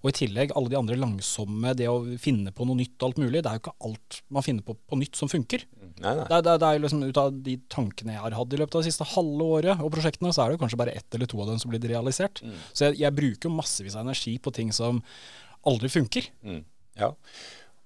Og 0.00 0.08
i 0.08 0.14
tillegg 0.16 0.54
alle 0.56 0.72
de 0.72 0.78
andre 0.78 0.96
langsomme, 0.96 1.74
det 1.76 1.88
å 1.90 1.98
finne 2.20 2.52
på 2.56 2.64
noe 2.64 2.78
nytt 2.80 2.96
og 3.02 3.10
alt 3.10 3.20
mulig. 3.20 3.42
Det 3.44 3.50
er 3.50 3.58
jo 3.58 3.62
ikke 3.64 3.74
alt 3.90 4.20
man 4.32 4.46
finner 4.46 4.64
på 4.64 4.76
på 4.88 4.98
nytt 5.00 5.18
som 5.20 5.28
funker. 5.28 5.66
Nei, 6.00 6.14
nei. 6.16 6.26
Det, 6.30 6.38
det, 6.46 6.54
det 6.62 6.68
er 6.68 6.78
jo 6.78 6.82
liksom 6.84 7.02
Ut 7.04 7.20
av 7.20 7.34
de 7.46 7.54
tankene 7.70 8.16
jeg 8.16 8.22
har 8.24 8.34
hatt 8.38 8.54
i 8.56 8.58
løpet 8.58 8.74
av 8.74 8.82
det 8.82 8.88
siste 8.90 9.06
halve 9.12 9.48
året, 9.58 9.82
og 9.84 9.92
prosjektene, 9.94 10.32
så 10.34 10.42
er 10.42 10.50
det 10.50 10.56
jo 10.56 10.62
kanskje 10.64 10.80
bare 10.80 10.94
ett 10.96 11.18
eller 11.18 11.28
to 11.30 11.42
av 11.44 11.50
dem 11.52 11.60
som 11.60 11.70
blir 11.72 11.84
realisert. 11.92 12.40
Så 12.72 12.88
jeg, 12.88 13.02
jeg 13.04 13.16
bruker 13.20 13.50
jo 13.50 13.54
massevis 13.58 13.98
av 13.98 14.06
energi 14.06 14.38
på 14.42 14.52
ting 14.56 14.72
som 14.74 15.02
aldri 15.68 15.92
funker. 15.92 16.30
Mm. 16.44 16.62
Ja. 17.00 17.12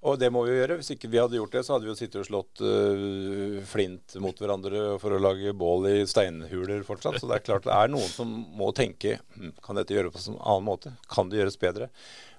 Og 0.07 0.15
det 0.15 0.29
må 0.31 0.45
vi 0.45 0.53
jo 0.53 0.59
gjøre. 0.61 0.77
Hvis 0.79 0.93
ikke 0.93 1.09
vi 1.11 1.19
hadde 1.19 1.35
gjort 1.35 1.55
det, 1.57 1.63
så 1.67 1.75
hadde 1.75 1.87
vi 1.87 1.91
jo 1.91 1.97
sittet 1.99 2.21
og 2.21 2.27
slått 2.29 2.61
uh, 2.63 3.57
flint 3.67 4.15
mot 4.23 4.37
hverandre 4.39 4.95
for 5.01 5.11
å 5.11 5.19
lage 5.19 5.51
bål 5.57 5.89
i 5.89 5.97
steinhuler 6.07 6.85
fortsatt. 6.87 7.19
Så 7.19 7.27
det 7.27 7.39
er 7.39 7.45
klart 7.49 7.67
det 7.67 7.75
er 7.75 7.91
noen 7.91 8.07
som 8.07 8.31
må 8.55 8.71
tenke 8.75 9.17
hm, 9.35 9.57
kan 9.65 9.79
dette 9.79 9.97
gjøres 9.97 10.15
på 10.15 10.23
en 10.23 10.39
annen 10.39 10.67
måte? 10.69 10.93
Kan 11.11 11.31
det 11.31 11.41
gjøres 11.41 11.59
bedre? 11.59 11.89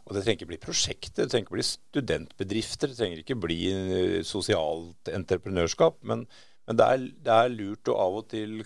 Og 0.09 0.17
det 0.17 0.25
trenger 0.25 0.41
ikke 0.41 0.51
bli 0.55 0.63
prosjekter, 0.63 1.27
det 1.27 1.31
trenger 1.31 1.47
ikke 1.47 1.59
bli 1.59 1.69
studentbedrifter, 1.69 2.91
det 2.91 2.99
trenger 2.99 3.21
ikke 3.21 3.37
bli 3.39 3.59
øh, 3.71 4.17
sosialt 4.27 5.11
entreprenørskap. 5.13 6.01
Men, 6.09 6.25
men 6.67 6.81
det, 6.81 6.87
er, 6.87 7.05
det 7.29 7.37
er 7.37 7.53
lurt 7.53 7.93
å 7.93 7.99
av 8.09 8.17
og 8.23 8.31
til 8.33 8.63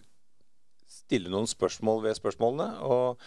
stille 1.05 1.33
noen 1.33 1.49
spørsmål 1.49 2.03
ved 2.07 2.19
spørsmålene. 2.19 2.67
Og 2.85 3.21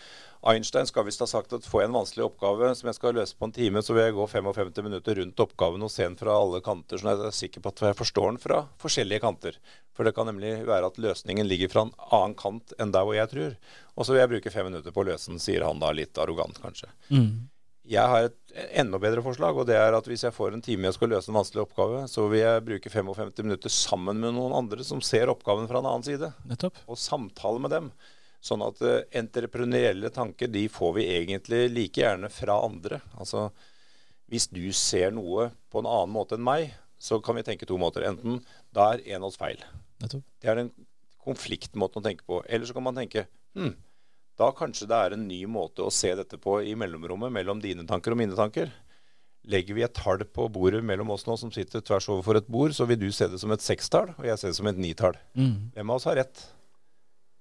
Einstein 0.48 0.88
skal 0.90 1.06
visst 1.08 1.22
ha 1.24 1.28
sagt 1.30 1.54
at 1.56 1.66
får 1.66 1.84
jeg 1.84 1.90
en 1.90 1.98
vanskelig 1.98 2.26
oppgave 2.28 2.70
som 2.78 2.90
jeg 2.90 2.98
skal 2.98 3.18
løse 3.18 3.38
på 3.38 3.48
en 3.48 3.56
time, 3.56 3.82
så 3.84 3.96
vil 3.96 4.06
jeg 4.06 4.16
gå 4.18 4.28
55 4.32 4.86
minutter 4.86 5.20
rundt 5.22 5.44
oppgaven 5.48 5.86
og 5.88 5.92
se 5.92 6.06
den 6.06 6.18
fra 6.20 6.38
alle 6.38 6.62
kanter, 6.66 7.02
sånn 7.02 7.12
at 7.14 7.26
jeg 7.26 7.32
er 7.32 7.40
sikker 7.40 7.66
på 7.66 7.74
at 7.74 7.84
jeg 7.90 8.00
forstår 8.00 8.32
den 8.32 8.42
fra 8.44 8.62
forskjellige 8.84 9.24
kanter. 9.26 9.60
For 9.98 10.06
det 10.06 10.14
kan 10.18 10.30
nemlig 10.30 10.60
være 10.68 10.92
at 10.92 11.02
løsningen 11.02 11.50
ligger 11.50 11.74
fra 11.74 11.88
en 11.88 11.94
annen 12.14 12.38
kant 12.38 12.74
enn 12.78 12.94
der 12.94 13.08
hvor 13.08 13.18
jeg 13.18 13.34
tror. 13.34 13.58
Og 13.98 14.06
så 14.06 14.14
vil 14.14 14.22
jeg 14.24 14.34
bruke 14.36 14.54
fem 14.54 14.70
minutter 14.70 14.94
på 14.94 15.04
å 15.04 15.10
løse 15.10 15.34
den, 15.34 15.42
sier 15.42 15.66
han 15.66 15.82
da 15.82 15.90
litt 15.96 16.22
arrogant, 16.22 16.62
kanskje. 16.62 16.92
Jeg 17.88 18.12
har 18.12 18.28
et 18.28 18.58
enda 18.82 19.00
bedre 19.00 19.24
forslag, 19.24 19.56
og 19.56 19.68
det 19.70 19.78
er 19.80 19.96
at 19.96 20.08
hvis 20.10 20.26
jeg 20.26 20.36
får 20.36 20.56
en 20.56 20.64
time 20.64 20.90
jeg 20.90 20.98
skal 20.98 21.12
løse 21.14 21.32
en 21.32 21.38
vanskelig 21.38 21.64
oppgave, 21.64 22.04
så 22.12 22.26
vil 22.32 22.42
jeg 22.42 22.66
bruke 22.68 22.92
55 22.92 23.46
minutter 23.46 23.74
sammen 23.74 24.20
med 24.24 24.36
noen 24.36 24.56
andre 24.58 24.84
som 24.88 25.00
ser 25.06 25.32
oppgaven 25.32 25.70
fra 25.70 25.80
en 25.80 25.90
annen 25.94 26.06
side 26.08 26.32
Nettopp. 26.50 26.82
og 26.88 27.00
samtale 27.00 27.64
med 27.64 27.76
dem. 27.76 27.90
Sånn 28.44 28.64
at 28.66 28.82
uh, 28.84 29.00
entreprenørielle 29.18 30.12
tanker 30.14 30.52
de 30.52 30.68
får 30.72 30.94
vi 31.00 31.08
egentlig 31.16 31.64
like 31.72 32.04
gjerne 32.04 32.30
fra 32.34 32.60
andre. 32.66 33.00
Altså 33.18 33.48
hvis 34.28 34.50
du 34.52 34.66
ser 34.76 35.14
noe 35.16 35.50
på 35.72 35.82
en 35.82 35.88
annen 35.88 36.14
måte 36.14 36.36
enn 36.36 36.46
meg, 36.46 36.74
så 37.00 37.22
kan 37.24 37.38
vi 37.38 37.46
tenke 37.48 37.68
to 37.70 37.80
måter. 37.80 38.04
Enten 38.10 38.42
da 38.76 38.92
er 38.94 39.04
en 39.14 39.24
av 39.24 39.32
oss 39.32 39.40
feil. 39.40 39.62
Nettopp. 40.04 40.26
Det 40.44 40.52
er 40.52 40.60
den 40.60 40.72
konfliktmåten 41.24 42.02
å 42.02 42.06
tenke 42.06 42.28
på. 42.28 42.42
Eller 42.48 42.68
så 42.68 42.76
kan 42.76 42.86
man 42.88 42.98
tenke 42.98 43.28
hm, 43.58 43.74
da 44.38 44.52
kanskje 44.54 44.88
det 44.90 44.98
er 44.98 45.16
en 45.16 45.24
ny 45.28 45.40
måte 45.50 45.82
å 45.86 45.94
se 45.94 46.12
dette 46.18 46.38
på 46.42 46.60
i 46.62 46.76
mellomrommet 46.78 47.34
mellom 47.34 47.62
dine 47.64 47.88
tanker 47.90 48.14
og 48.14 48.20
mine 48.20 48.38
tanker. 48.38 48.70
Legger 49.48 49.78
vi 49.78 49.86
et 49.86 49.96
tall 49.96 50.22
på 50.30 50.46
bordet 50.52 50.84
mellom 50.86 51.10
oss 51.16 51.26
nå 51.26 51.38
som 51.40 51.52
sitter 51.54 51.82
tvers 51.82 52.10
overfor 52.12 52.42
et 52.42 52.52
bord, 52.52 52.76
så 52.76 52.86
vil 52.90 53.00
du 53.02 53.08
se 53.16 53.30
det 53.32 53.40
som 53.42 53.54
et 53.56 53.64
sekstall, 53.64 54.12
og 54.18 54.28
jeg 54.28 54.38
ser 54.38 54.52
det 54.52 54.60
som 54.60 54.70
et 54.70 54.82
nitall. 54.82 55.18
Mm. 55.40 55.72
Hvem 55.74 55.94
av 55.94 56.02
oss 56.02 56.08
har 56.10 56.20
rett? 56.20 56.44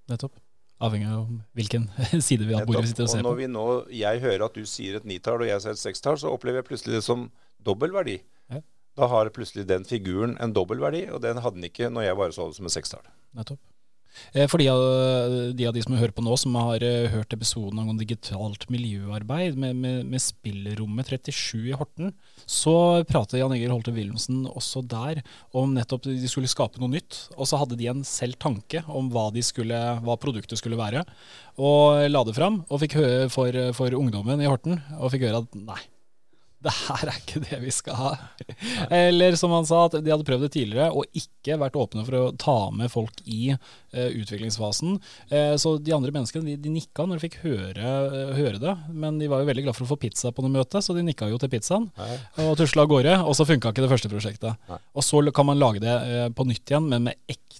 Nettopp. 0.08 0.38
Avhengig 0.87 1.08
av 1.08 1.28
hvilken 1.56 1.87
side 2.28 2.46
vi 2.46 2.54
har 2.54 2.66
bordet 2.69 2.84
vi 2.84 2.93
sitter 2.93 3.06
og 3.06 3.10
og 3.10 3.14
ser 3.14 3.25
når 3.25 3.32
på. 3.34 3.40
vi 3.40 3.50
nå, 3.52 3.66
jeg 3.96 4.25
hører 4.25 4.46
at 4.46 4.56
du 4.56 4.66
sier 4.69 4.99
et 4.99 5.08
nitall 5.08 5.44
og 5.44 5.49
jeg 5.50 5.64
ser 5.64 5.76
et 5.76 5.82
sekstall, 5.82 6.19
så 6.20 6.32
opplever 6.32 6.61
jeg 6.62 6.68
plutselig 6.71 6.99
det 6.99 7.04
som 7.04 7.30
dobbel 7.64 7.92
verdi. 7.97 8.18
Ja. 8.52 8.61
Da 8.97 9.09
har 9.12 9.32
plutselig 9.35 9.66
den 9.68 9.85
figuren 9.88 10.37
en 10.40 10.52
dobbel 10.56 10.80
verdi, 10.80 11.06
og 11.12 11.21
den 11.25 11.40
hadde 11.44 11.59
den 11.59 11.68
ikke 11.68 11.90
når 11.92 12.09
jeg 12.09 12.21
bare 12.21 12.37
så 12.37 12.49
det 12.49 12.61
som 12.61 12.68
et 12.68 12.76
sekstall. 12.76 13.09
Nettopp. 13.37 13.61
Eh, 14.32 14.46
For 14.50 14.62
de 14.62 14.68
av, 14.73 14.82
de 15.56 15.66
av 15.68 15.75
de 15.76 15.82
som 15.85 15.96
hører 15.96 16.14
på 16.14 16.25
nå, 16.25 16.37
som 16.40 16.54
har 16.61 16.85
eh, 16.85 17.08
hørt 17.12 17.35
episoden 17.37 17.80
om 17.82 17.99
digitalt 17.99 18.68
miljøarbeid 18.73 19.58
med, 19.61 19.76
med, 19.80 20.04
med 20.12 20.23
spillerommet 20.23 21.11
37 21.11 21.70
i 21.70 21.76
Horten, 21.76 22.12
så 22.46 22.76
pratet 23.08 23.40
Jan 23.40 23.54
Egil 23.56 23.75
Holte 23.75 23.94
Wilhelmsen 23.96 24.44
også 24.50 24.85
der 24.87 25.23
om 25.56 25.75
nettopp 25.76 26.06
de 26.06 26.30
skulle 26.30 26.50
skape 26.50 26.80
noe 26.82 26.92
nytt. 26.92 27.26
Og 27.37 27.49
så 27.50 27.61
hadde 27.61 27.78
de 27.78 27.90
en 27.90 28.04
selv 28.06 28.38
tanke 28.42 28.85
om 28.87 29.11
hva, 29.14 29.28
skulle, 29.44 29.82
hva 30.04 30.20
produktet 30.20 30.61
skulle 30.61 30.78
være, 30.78 31.04
og 31.56 32.06
la 32.11 32.25
det 32.26 32.37
fram. 32.37 32.62
Og 32.70 32.82
fikk 32.85 32.99
høre 33.00 33.28
for, 33.32 33.61
for 33.76 33.99
ungdommen 33.99 34.42
i 34.42 34.49
Horten, 34.50 34.80
og 35.00 35.12
fikk 35.14 35.28
høre 35.28 35.44
at 35.44 35.61
nei. 35.61 35.82
Det 36.66 36.73
her 36.75 37.11
er 37.11 37.18
ikke 37.20 37.40
det 37.44 37.58
vi 37.62 37.73
skal 37.75 37.99
ha. 37.99 38.12
Eller 38.90 39.37
som 39.38 39.52
han 39.54 39.66
sa, 39.68 39.85
at 39.87 39.99
de 40.02 40.11
hadde 40.11 40.26
prøvd 40.26 40.46
det 40.46 40.52
tidligere 40.56 40.88
og 40.90 41.06
ikke 41.14 41.58
vært 41.61 41.78
åpne 41.78 42.02
for 42.06 42.18
å 42.18 42.32
ta 42.42 42.56
med 42.75 42.90
folk 42.90 43.20
i 43.23 43.52
uh, 43.54 44.08
utviklingsfasen. 44.08 44.96
Uh, 45.30 45.54
så 45.61 45.76
de 45.78 45.94
andre 45.94 46.11
menneskene 46.14 46.49
de, 46.49 46.56
de 46.64 46.73
nikka 46.75 47.06
når 47.06 47.20
de 47.20 47.26
fikk 47.28 47.38
høre, 47.44 47.92
uh, 48.11 48.35
høre 48.35 48.58
det, 48.62 48.75
men 48.90 49.20
de 49.23 49.30
var 49.30 49.44
jo 49.44 49.50
veldig 49.52 49.66
glad 49.68 49.78
for 49.78 49.87
å 49.87 49.92
få 49.92 50.00
pizza 50.02 50.35
på 50.35 50.42
noe 50.42 50.56
møte, 50.58 50.82
så 50.82 50.96
de 50.96 51.06
nikka 51.06 51.30
jo 51.30 51.38
til 51.42 51.52
pizzaen 51.52 51.87
og 52.42 52.56
tusla 52.58 52.82
av 52.82 52.90
gårde. 52.90 53.14
Og 53.23 53.38
så 53.38 53.46
funka 53.46 53.70
ikke 53.70 53.87
det 53.87 53.92
første 53.92 54.11
prosjektet. 54.11 54.68
Nei. 54.70 54.82
Og 54.96 55.06
så 55.06 55.23
kan 55.37 55.46
man 55.49 55.62
lage 55.62 55.85
det 55.85 55.96
på 56.37 56.46
nytt 56.49 56.66
igjen, 56.66 56.90
men 56.90 57.06
med 57.11 57.18
ekte 57.30 57.54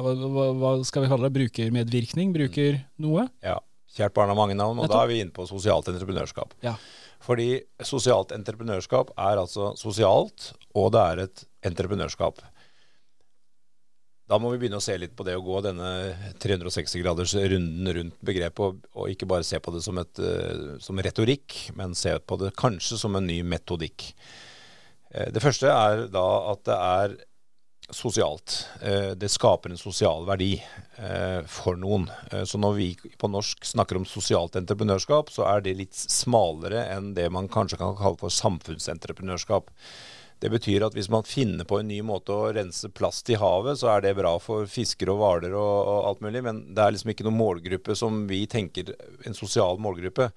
hva, 0.00 0.46
hva, 0.56 0.70
skal 0.88 1.04
vi 1.04 1.10
kalle 1.12 1.28
det? 1.28 1.36
Brukermedvirkning? 1.36 2.32
Bruker 2.34 2.80
noe? 3.04 3.28
Ja. 3.44 3.60
Kjært 3.90 4.14
barn 4.14 4.30
har 4.30 4.38
mange 4.38 4.54
navn, 4.54 4.78
og 4.78 4.86
da 4.90 5.00
er 5.02 5.10
vi 5.10 5.18
inne 5.18 5.34
på 5.34 5.44
sosialt 5.50 5.88
entreprenørskap. 5.90 6.54
Ja. 6.64 6.76
Fordi 7.20 7.50
sosialt 7.84 8.32
entreprenørskap 8.32 9.12
er 9.18 9.40
altså 9.42 9.74
sosialt, 9.78 10.52
og 10.72 10.92
det 10.94 11.02
er 11.04 11.22
et 11.26 11.44
entreprenørskap. 11.68 12.40
Da 14.30 14.38
må 14.38 14.52
vi 14.52 14.60
begynne 14.62 14.78
å 14.78 14.84
se 14.84 14.94
litt 15.00 15.16
på 15.18 15.24
det 15.26 15.34
å 15.34 15.42
gå 15.42 15.58
denne 15.64 15.88
360-graders 16.40 17.34
runden 17.50 17.90
rundt 17.96 18.20
begrepet, 18.24 18.62
og, 18.62 18.84
og 18.94 19.10
ikke 19.10 19.26
bare 19.28 19.46
se 19.46 19.58
på 19.58 19.74
det 19.74 19.82
som, 19.82 19.98
et, 19.98 20.22
eh, 20.22 20.76
som 20.82 21.00
retorikk, 21.02 21.56
men 21.78 21.96
se 21.98 22.14
på 22.22 22.38
det 22.38 22.52
kanskje 22.58 23.00
som 23.00 23.18
en 23.18 23.26
ny 23.26 23.40
metodikk. 23.42 24.12
Eh, 25.10 25.32
Det 25.34 25.42
første 25.42 25.66
er 25.74 26.06
da 26.14 26.26
at 26.52 26.62
det 26.70 26.78
er 26.78 27.18
sosialt. 27.90 28.68
Eh, 28.82 29.10
det 29.16 29.28
skaper 29.28 29.70
en 29.70 29.80
sosial 29.80 30.26
verdi 30.28 30.54
eh, 30.96 31.40
for 31.46 31.78
noen. 31.80 32.08
Eh, 32.30 32.44
så 32.44 32.58
når 32.58 32.76
vi 32.76 32.88
på 33.18 33.30
norsk 33.30 33.66
snakker 33.66 33.98
om 33.98 34.06
sosialt 34.08 34.56
entreprenørskap, 34.60 35.32
så 35.32 35.46
er 35.50 35.64
det 35.64 35.76
litt 35.78 35.96
smalere 35.96 36.86
enn 36.94 37.12
det 37.16 37.28
man 37.32 37.50
kanskje 37.50 37.80
kan 37.80 37.98
kalle 37.98 38.20
for 38.20 38.34
samfunnsentreprenørskap. 38.34 39.70
Det 40.40 40.48
betyr 40.48 40.86
at 40.86 40.96
hvis 40.96 41.10
man 41.12 41.26
finner 41.28 41.68
på 41.68 41.80
en 41.80 41.90
ny 41.90 41.98
måte 42.06 42.32
å 42.32 42.48
rense 42.56 42.88
plast 42.96 43.28
i 43.28 43.36
havet, 43.36 43.76
så 43.82 43.90
er 43.92 44.06
det 44.06 44.16
bra 44.16 44.38
for 44.40 44.64
fiskere 44.70 45.12
og 45.12 45.20
hvaler 45.20 45.56
og 45.58 45.90
alt 46.08 46.24
mulig, 46.24 46.40
men 46.46 46.62
det 46.72 46.80
er 46.84 46.94
liksom 46.96 47.12
ikke 47.12 47.26
noen 47.28 47.40
målgruppe 47.42 47.96
som 47.98 48.22
vi 48.30 48.46
tenker 48.48 48.94
en 49.28 49.36
sosial 49.36 49.76
målgruppe. 49.82 50.30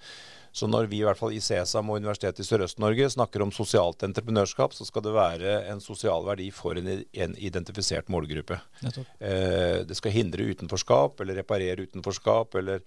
Så 0.54 0.68
når 0.70 0.86
vi 0.92 1.00
i 1.02 1.06
hvert 1.06 1.18
fall 1.18 1.34
i 1.34 1.42
CESAM 1.42 1.90
og 1.90 1.98
Universitetet 1.98 2.44
i 2.44 2.46
Sørøst-Norge 2.46 3.08
snakker 3.10 3.42
om 3.42 3.52
sosialt 3.54 4.06
entreprenørskap, 4.06 4.76
så 4.78 4.86
skal 4.86 5.02
det 5.08 5.16
være 5.16 5.56
en 5.72 5.82
sosial 5.82 6.28
verdi 6.28 6.52
for 6.54 6.78
en, 6.78 6.92
en 7.26 7.34
identifisert 7.42 8.12
målgruppe. 8.14 8.60
Eh, 8.86 9.82
det 9.90 9.98
skal 9.98 10.14
hindre 10.14 10.46
utenforskap 10.54 11.24
eller 11.24 11.42
reparere 11.42 11.88
utenforskap 11.88 12.60
eller 12.62 12.84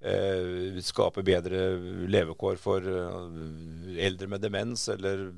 eh, 0.00 0.80
skape 0.80 1.24
bedre 1.26 1.66
levekår 2.08 2.56
for 2.62 2.88
eh, 2.88 4.00
eldre 4.08 4.32
med 4.32 4.46
demens 4.48 4.88
eller 4.96 5.28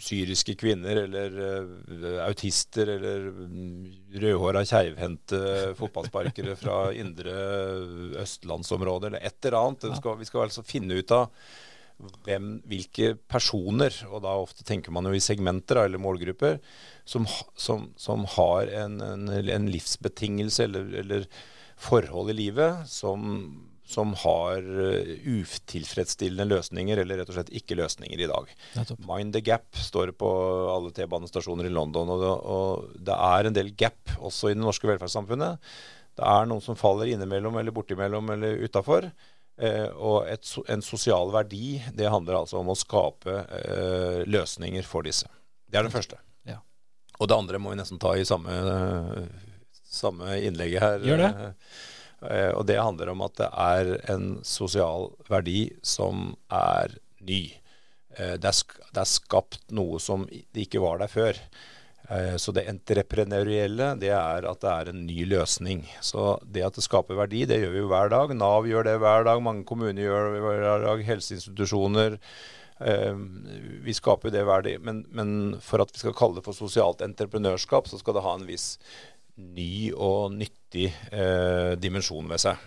syriske 0.00 0.56
kvinner 0.60 1.02
eller 1.04 1.38
uh, 1.40 2.20
autister 2.26 2.88
eller 2.96 3.30
mm, 3.30 3.88
rødhåra 4.22 4.64
keivhendte 4.68 5.40
fotballsparkere 5.80 6.56
fra 6.58 6.82
indre 6.96 7.34
østlandsområde 8.22 9.10
eller 9.10 9.26
et 9.26 9.38
eller 9.44 9.60
annet. 9.60 9.90
Skal, 9.98 10.18
vi 10.20 10.28
skal 10.28 10.46
altså 10.46 10.66
finne 10.66 11.00
ut 11.00 11.14
av 11.16 11.28
hvem, 12.24 12.52
hvilke 12.68 13.14
personer, 13.28 13.94
og 14.08 14.22
da 14.24 14.34
ofte 14.40 14.64
tenker 14.66 14.94
man 14.94 15.08
jo 15.08 15.14
i 15.16 15.22
segmenter 15.22 15.82
eller 15.82 16.00
målgrupper, 16.00 16.60
som, 17.04 17.26
som, 17.58 17.90
som 18.00 18.24
har 18.36 18.72
en, 18.84 19.00
en, 19.04 19.26
en 19.28 19.68
livsbetingelse 19.70 20.68
eller, 20.68 20.92
eller, 21.04 21.26
forhold 21.80 22.28
i 22.28 22.34
livet 22.36 22.82
som 22.92 23.22
som 23.90 24.14
har 24.22 24.62
uh, 24.62 25.10
utilfredsstillende 25.26 26.46
løsninger, 26.48 27.02
eller 27.02 27.20
rett 27.20 27.32
og 27.32 27.38
slett 27.38 27.52
ikke 27.60 27.78
løsninger 27.80 28.22
i 28.22 28.28
dag. 28.30 28.52
Mind 29.04 29.34
the 29.36 29.42
gap 29.44 29.68
står 29.76 30.12
det 30.12 30.18
på 30.20 30.30
alle 30.70 30.94
T-banestasjoner 30.96 31.66
i 31.66 31.74
London. 31.74 32.14
Og 32.14 32.22
det, 32.22 32.30
og 32.54 33.02
det, 33.10 33.18
er 33.34 33.50
en 33.50 33.58
del 33.58 33.74
gap 33.78 34.16
også 34.18 34.52
i 34.52 34.56
det 34.56 34.62
norske 34.62 34.88
velferdssamfunnet. 34.90 35.74
Det 36.20 36.26
er 36.26 36.48
noen 36.48 36.64
som 36.64 36.78
faller 36.78 37.10
innimellom 37.12 37.58
eller 37.60 37.74
bortimellom 37.74 38.32
eller 38.34 38.64
utafor. 38.64 39.10
Eh, 39.60 39.88
og 40.00 40.24
et, 40.30 40.46
en 40.72 40.82
sosial 40.84 41.32
verdi, 41.34 41.78
det 41.96 42.08
handler 42.08 42.38
altså 42.38 42.60
om 42.62 42.72
å 42.72 42.78
skape 42.78 43.42
eh, 43.58 44.22
løsninger 44.28 44.86
for 44.88 45.04
disse. 45.04 45.28
Det 45.68 45.80
er 45.80 45.86
det 45.86 45.92
første. 45.92 46.16
Ja. 46.48 46.62
Og 47.18 47.28
det 47.28 47.36
andre 47.36 47.60
må 47.60 47.74
vi 47.74 47.80
nesten 47.80 48.00
ta 48.00 48.14
i 48.16 48.24
samme, 48.28 48.56
samme 49.84 50.38
innlegget 50.40 50.84
her. 50.84 51.04
Gjør 51.04 51.24
det. 51.26 51.50
Eh, 52.20 52.52
og 52.52 52.66
det 52.68 52.80
handler 52.80 53.12
om 53.12 53.24
at 53.24 53.38
det 53.40 53.48
er 53.48 53.94
en 54.12 54.30
sosial 54.46 55.10
verdi 55.30 55.70
som 55.82 56.34
er 56.52 56.98
ny. 57.24 57.42
Eh, 58.16 58.36
det 58.40 58.52
er, 58.52 59.04
skapt 59.08 59.62
noe 59.72 60.00
som 60.02 60.26
ikke 60.28 60.82
var 60.84 61.00
der 61.00 61.12
før. 61.12 61.40
Eh, 62.10 62.36
så 62.36 62.52
det 62.52 62.66
entreprenørielle 62.68 63.94
det 64.02 64.12
er 64.12 64.48
at 64.50 64.62
det 64.62 64.76
er 64.76 64.92
en 64.92 65.04
ny 65.08 65.24
løsning. 65.32 65.86
Så 66.04 66.36
det 66.44 66.66
at 66.66 66.76
det 66.76 66.84
skaper 66.84 67.18
verdi, 67.22 67.46
det 67.48 67.62
gjør 67.62 67.76
vi 67.76 67.84
jo 67.84 67.90
hver 67.92 68.12
dag. 68.12 68.36
Nav 68.36 68.68
gjør 68.68 68.90
det 68.90 68.98
hver 69.00 69.28
dag, 69.28 69.44
mange 69.44 69.64
kommuner 69.68 70.04
gjør 70.04 70.34
det 70.36 70.44
hver 70.44 70.88
dag, 70.88 71.06
helseinstitusjoner. 71.14 72.20
Vi 72.80 73.92
skaper 73.92 74.30
jo 74.30 74.32
det 74.32 74.44
hver 74.48 74.62
dag. 74.64 74.84
Men, 74.84 75.02
men 75.12 75.32
for 75.64 75.84
at 75.84 75.92
vi 75.92 76.00
skal 76.00 76.16
kalle 76.16 76.38
det 76.38 76.44
for 76.46 76.56
sosialt 76.56 77.04
entreprenørskap, 77.04 77.88
så 77.88 78.00
skal 78.00 78.16
det 78.16 78.24
ha 78.24 78.36
en 78.36 78.48
viss 78.48 78.74
ny 79.36 79.90
og 79.94 80.32
nyttig 80.34 80.90
eh, 81.12 81.76
dimensjon 81.80 82.28
ved 82.30 82.42
seg. 82.42 82.58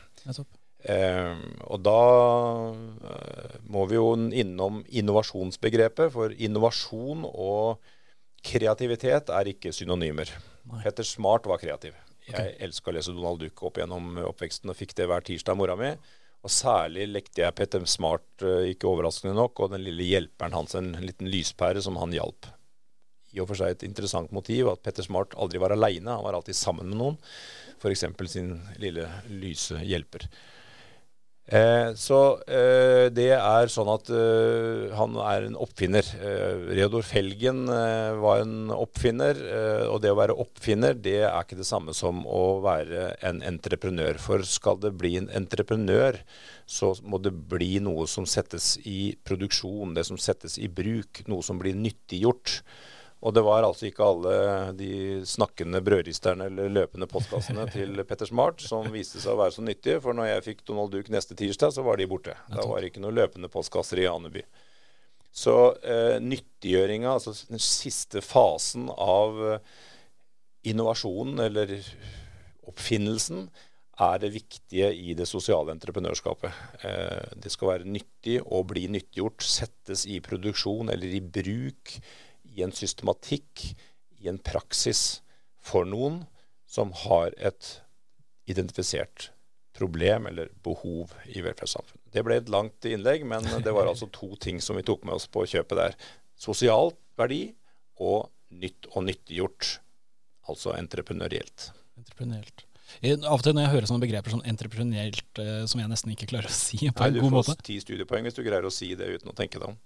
Eh, 0.83 1.43
og 1.71 1.83
da 1.83 1.99
eh, 3.07 3.59
må 3.71 3.85
vi 3.87 3.99
jo 3.99 4.13
innom 4.15 4.81
innovasjonsbegrepet, 4.91 6.11
for 6.15 6.33
innovasjon 6.35 7.27
og 7.29 7.83
kreativitet 8.43 9.31
er 9.31 9.51
ikke 9.53 9.71
synonymer. 9.75 10.31
Nei. 10.71 10.81
Petter 10.83 11.07
Smart 11.07 11.47
var 11.47 11.61
kreativ. 11.61 11.95
Jeg 12.23 12.35
okay. 12.35 12.57
elska 12.63 12.91
å 12.91 12.95
lese 12.95 13.15
Donald 13.15 13.41
Duck 13.43 13.63
opp 13.67 13.79
gjennom 13.79 14.17
oppveksten 14.23 14.71
og 14.71 14.79
fikk 14.79 14.95
det 14.95 15.07
hver 15.11 15.23
tirsdag 15.27 15.55
av 15.55 15.59
mora 15.59 15.79
mi. 15.79 15.93
Og 16.43 16.51
særlig 16.51 17.07
lekte 17.11 17.45
jeg 17.45 17.55
Petter 17.55 17.85
Smart, 17.87 18.27
eh, 18.43 18.73
ikke 18.73 18.89
overraskende 18.91 19.35
nok, 19.39 19.63
og 19.63 19.71
den 19.75 19.85
lille 19.85 20.09
hjelperen 20.09 20.55
hans, 20.57 20.75
en 20.75 20.91
liten 20.99 21.31
lyspære 21.31 21.83
som 21.83 21.99
han 22.01 22.15
hjalp 22.15 22.51
i 23.33 23.41
og 23.41 23.49
for 23.49 23.59
seg 23.59 23.73
et 23.73 23.85
interessant 23.87 24.31
motiv 24.35 24.71
at 24.71 24.83
Petter 24.85 25.05
Smart 25.05 25.35
aldri 25.35 25.61
var 25.61 25.75
aleine. 25.75 26.13
Han 26.13 26.25
var 26.25 26.37
alltid 26.37 26.57
sammen 26.57 26.89
med 26.91 26.99
noen, 26.99 27.21
f.eks. 27.81 28.05
sin 28.31 28.55
lille 28.81 29.09
lyse 29.29 29.81
hjelper. 29.83 30.29
Eh, 31.43 31.89
så 31.99 32.17
eh, 32.47 33.09
det 33.11 33.33
er 33.35 33.67
sånn 33.67 33.89
at 33.91 34.07
eh, 34.15 34.93
han 34.95 35.17
er 35.19 35.49
en 35.49 35.57
oppfinner. 35.59 36.07
Eh, 36.15 36.61
Reodor 36.77 37.03
Felgen 37.03 37.65
eh, 37.67 38.15
var 38.15 38.45
en 38.45 38.71
oppfinner, 38.71 39.41
eh, 39.43 39.83
og 39.89 39.99
det 40.05 40.13
å 40.13 40.19
være 40.21 40.37
oppfinner 40.39 40.95
det 40.95 41.17
er 41.25 41.35
ikke 41.41 41.59
det 41.59 41.67
samme 41.67 41.91
som 41.97 42.23
å 42.23 42.61
være 42.63 43.09
en 43.27 43.43
entreprenør. 43.43 44.21
For 44.23 44.47
skal 44.47 44.79
det 44.85 44.93
bli 44.95 45.17
en 45.19 45.27
entreprenør, 45.35 46.21
så 46.63 46.93
må 47.03 47.19
det 47.19 47.35
bli 47.51 47.75
noe 47.83 48.07
som 48.07 48.23
settes 48.23 48.77
i 48.87 49.11
produksjon, 49.27 49.97
det 49.97 50.07
som 50.07 50.21
settes 50.21 50.55
i 50.55 50.71
bruk, 50.71 51.25
noe 51.27 51.43
som 51.43 51.59
blir 51.59 51.75
nyttiggjort. 51.75 52.61
Og 53.23 53.31
det 53.31 53.43
var 53.45 53.63
altså 53.63 53.87
ikke 53.87 54.03
alle 54.03 54.35
de 54.75 55.21
snakkende 55.27 55.79
brødristerne 55.83 56.49
eller 56.49 56.73
løpende 56.75 57.07
postkassene 57.07 57.63
til 57.71 57.95
Petter 58.09 58.27
Smart 58.27 58.59
som 58.63 58.89
viste 58.91 59.21
seg 59.23 59.31
å 59.31 59.39
være 59.39 59.55
så 59.55 59.63
nyttige. 59.63 60.01
For 60.03 60.17
når 60.17 60.29
jeg 60.29 60.45
fikk 60.49 60.65
Donald 60.67 60.91
Duck 60.91 61.11
neste 61.13 61.37
tirsdag, 61.39 61.71
så 61.75 61.85
var 61.87 61.99
de 61.99 62.09
borte. 62.11 62.35
Da 62.51 62.67
var 62.67 62.83
det 62.83 62.91
ikke 62.91 63.03
noen 63.05 63.15
løpende 63.21 63.51
postkasser 63.53 64.03
i 64.03 64.09
Aneby. 64.11 64.43
Så 65.33 65.55
eh, 65.81 66.19
nyttiggjøringa, 66.21 67.15
altså 67.15 67.33
den 67.49 67.61
siste 67.63 68.21
fasen 68.21 68.91
av 68.91 69.39
eh, 69.53 69.71
innovasjonen 70.69 71.39
eller 71.47 71.73
oppfinnelsen, 72.69 73.47
er 74.03 74.19
det 74.21 74.33
viktige 74.33 74.89
i 74.93 75.15
det 75.17 75.25
sosiale 75.29 75.73
entreprenørskapet. 75.73 76.61
Eh, 76.85 77.33
det 77.39 77.53
skal 77.53 77.71
være 77.71 77.89
nyttig 77.89 78.39
og 78.43 78.67
bli 78.73 78.85
nyttiggjort, 78.91 79.45
settes 79.47 80.05
i 80.09 80.19
produksjon 80.23 80.91
eller 80.93 81.17
i 81.17 81.23
bruk 81.23 81.97
i 82.53 82.63
en 82.65 82.73
systematikk, 82.75 83.73
i 84.21 84.29
en 84.31 84.39
praksis, 84.39 85.21
for 85.63 85.87
noen 85.87 86.23
som 86.69 86.91
har 87.05 87.33
et 87.37 87.69
identifisert 88.49 89.29
problem 89.73 90.27
eller 90.29 90.51
behov 90.65 91.13
i 91.25 91.41
velferdssamfunnet. 91.41 92.03
Det 92.13 92.21
ble 92.25 92.37
et 92.41 92.51
langt 92.51 92.85
innlegg, 92.85 93.25
men 93.25 93.45
det 93.65 93.73
var 93.73 93.89
altså 93.89 94.09
to 94.13 94.35
ting 94.41 94.61
som 94.61 94.77
vi 94.77 94.85
tok 94.85 95.05
med 95.07 95.17
oss 95.17 95.25
på 95.31 95.45
kjøpet 95.49 95.79
der. 95.79 95.95
Sosialt 96.37 96.99
verdi 97.17 97.47
og 98.03 98.29
nytt 98.53 98.89
og 98.93 99.07
nyttiggjort. 99.07 99.77
Altså 100.51 100.75
entreprenørielt. 100.77 101.71
Entreprenørielt. 101.97 102.65
Av 103.01 103.35
og 103.35 103.43
til 103.43 103.55
når 103.55 103.65
jeg 103.65 103.73
hører 103.73 103.89
sånne 103.89 104.03
begreper 104.03 104.33
sånn 104.33 104.45
entreprenørielt 104.47 105.41
eh, 105.41 105.63
som 105.69 105.81
jeg 105.81 105.89
nesten 105.91 106.13
ikke 106.13 106.27
klarer 106.29 106.49
å 106.49 106.55
si 106.55 106.79
på 106.87 107.03
Nei, 107.03 107.09
en 107.09 107.19
god 107.23 107.35
måte 107.35 107.53
Du 107.53 107.57
får 107.57 107.67
ti 107.67 107.77
studiepoeng 107.81 108.27
hvis 108.27 108.37
du 108.37 108.43
greier 108.45 108.67
å 108.67 108.71
si 108.73 108.91
det 108.99 109.09
uten 109.17 109.31
å 109.31 109.35
tenke 109.37 109.61
deg 109.61 109.71
om. 109.71 109.77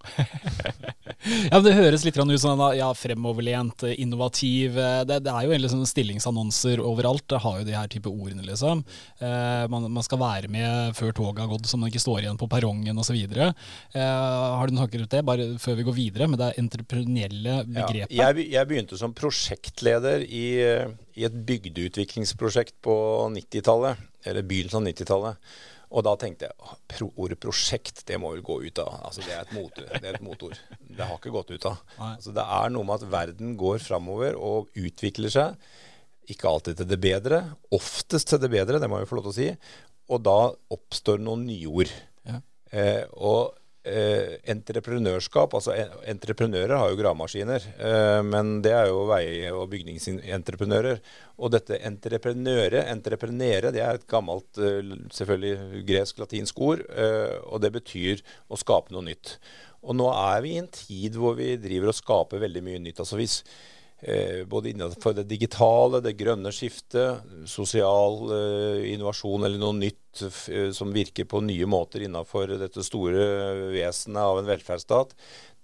ja, 1.50 1.56
men 1.56 1.66
Det 1.66 1.76
høres 1.78 2.06
litt 2.06 2.20
ut 2.20 2.34
som 2.42 2.62
ja, 2.78 2.90
fremoverlent, 2.98 3.88
eh, 3.88 3.98
innovativ. 4.04 4.78
Eh, 4.78 5.02
det, 5.08 5.22
det, 5.26 5.34
er 5.34 5.48
jo 5.48 5.54
egentlig 5.54 5.72
sånne 5.74 5.90
stillingsannonser 5.90 6.84
overalt. 6.84 7.26
Det 7.32 7.42
har 7.44 7.62
jo 7.62 7.68
de 7.68 7.78
her 7.78 7.90
type 7.92 8.12
ordene, 8.12 8.46
liksom. 8.48 8.84
Eh, 9.20 9.64
man, 9.72 9.88
man, 9.88 10.06
skal 10.06 10.22
være 10.22 10.52
med 10.52 10.96
før 10.98 11.16
toget 11.16 11.44
har 11.46 11.52
gått, 11.52 11.68
så 11.70 11.80
man 11.80 11.92
ikke 11.92 12.04
står 12.04 12.24
igjen 12.26 12.40
på 12.40 12.50
perrongen 12.52 13.02
osv. 13.02 13.18
Eh, 13.18 13.50
har 13.98 14.68
du 14.68 14.76
noen 14.76 14.86
tanker 14.86 15.04
rundt 15.04 15.16
det, 15.16 15.26
bare 15.28 15.50
før 15.62 15.80
vi 15.80 15.88
går 15.88 15.98
videre 15.98 16.30
med 16.32 16.42
det 16.44 16.54
entreprenørielle 16.62 17.60
begrepet? 17.66 18.16
Ja, 18.16 18.32
jeg, 18.32 18.50
jeg 18.54 18.70
begynte 18.70 19.00
som 19.00 19.16
prosjektleder 19.18 20.26
i 20.28 20.48
i 21.18 21.26
et 21.26 21.40
bygdeutviklingsprosjekt 21.50 22.78
på 22.86 22.94
90-tallet, 23.34 24.06
eller 24.28 24.46
begynnelsen 24.46 24.84
av 24.84 24.92
90-tallet. 24.92 25.50
Og 25.88 26.04
da 26.04 26.14
tenkte 26.20 26.50
jeg 26.50 27.08
ordet 27.16 27.38
prosjekt, 27.40 28.02
det 28.10 28.18
må 28.20 28.34
vel 28.34 28.44
gå 28.46 28.58
ut 28.66 28.82
av. 28.84 28.98
Altså 29.08 29.24
Det 29.24 29.34
er 29.34 29.46
et, 29.46 29.54
motor, 29.56 29.86
det 29.88 30.04
er 30.04 30.18
et 30.18 30.26
motord. 30.26 30.58
Det 30.84 31.06
har 31.06 31.16
ikke 31.16 31.32
gått 31.32 31.54
ut 31.54 31.68
av. 31.70 31.78
Altså 32.10 32.34
Det 32.36 32.44
er 32.58 32.74
noe 32.76 32.88
med 32.88 32.98
at 33.00 33.12
verden 33.14 33.54
går 33.60 33.80
framover 33.86 34.36
og 34.36 34.68
utvikler 34.76 35.32
seg. 35.32 35.70
Ikke 36.28 36.52
alltid 36.52 36.82
til 36.82 36.90
det 36.92 37.00
bedre. 37.00 37.40
Oftest 37.76 38.34
til 38.34 38.42
det 38.44 38.52
bedre, 38.52 38.82
det 38.84 38.90
må 38.92 39.00
vi 39.00 39.08
få 39.08 39.22
lov 39.22 39.30
til 39.30 39.34
å 39.34 39.38
si. 39.38 39.48
Og 40.12 40.24
da 40.28 40.38
oppstår 40.76 41.24
noen 41.24 41.48
nyord. 41.48 41.94
Ja. 42.28 42.42
Eh, 42.76 43.06
og 43.16 43.56
eh, 43.88 44.34
entreprenørskap 44.52 45.56
Altså 45.58 45.76
entreprenører 46.08 46.76
har 46.76 46.92
jo 46.92 47.00
gravemaskiner, 47.00 47.68
eh, 47.78 48.22
men 48.28 48.58
det 48.66 48.74
er 48.76 48.92
jo 48.92 49.06
vei- 49.10 49.52
og 49.52 49.70
bygningsentreprenører. 49.72 51.00
Og 51.38 51.54
dette 51.54 51.80
entreprenøre, 51.88 52.84
entreprenere, 52.92 53.72
det 53.74 53.84
er 53.84 54.00
et 54.00 54.08
gammelt 54.10 54.60
eh, 54.60 54.94
selvfølgelig 55.14 55.86
gresk-latinsk 55.88 56.62
ord, 56.68 56.84
eh, 56.92 57.38
og 57.46 57.64
det 57.64 57.74
betyr 57.78 58.24
å 58.50 58.60
skape 58.60 58.96
noe 58.96 59.08
nytt. 59.08 59.38
Og 59.88 59.96
nå 59.96 60.10
er 60.12 60.44
vi 60.44 60.56
i 60.56 60.62
en 60.62 60.70
tid 60.74 61.18
hvor 61.20 61.38
vi 61.38 61.56
driver 61.62 61.94
og 61.94 62.00
skaper 62.00 62.44
veldig 62.44 62.64
mye 62.66 62.84
nytt. 62.84 63.02
Altså 63.04 63.20
hvis 63.20 63.42
både 64.46 64.70
innenfor 64.70 65.16
det 65.18 65.24
digitale, 65.26 66.04
det 66.06 66.14
grønne 66.20 66.52
skiftet, 66.54 67.24
sosial 67.50 68.20
eh, 68.30 68.84
innovasjon 68.94 69.48
eller 69.48 69.58
noe 69.58 69.74
nytt 69.74 70.22
eh, 70.22 70.70
som 70.76 70.94
virker 70.94 71.26
på 71.26 71.42
nye 71.42 71.66
måter 71.66 72.06
innenfor 72.06 72.54
dette 72.62 72.86
store 72.86 73.72
vesenet 73.74 74.22
av 74.22 74.42
en 74.42 74.50
velferdsstat. 74.52 75.16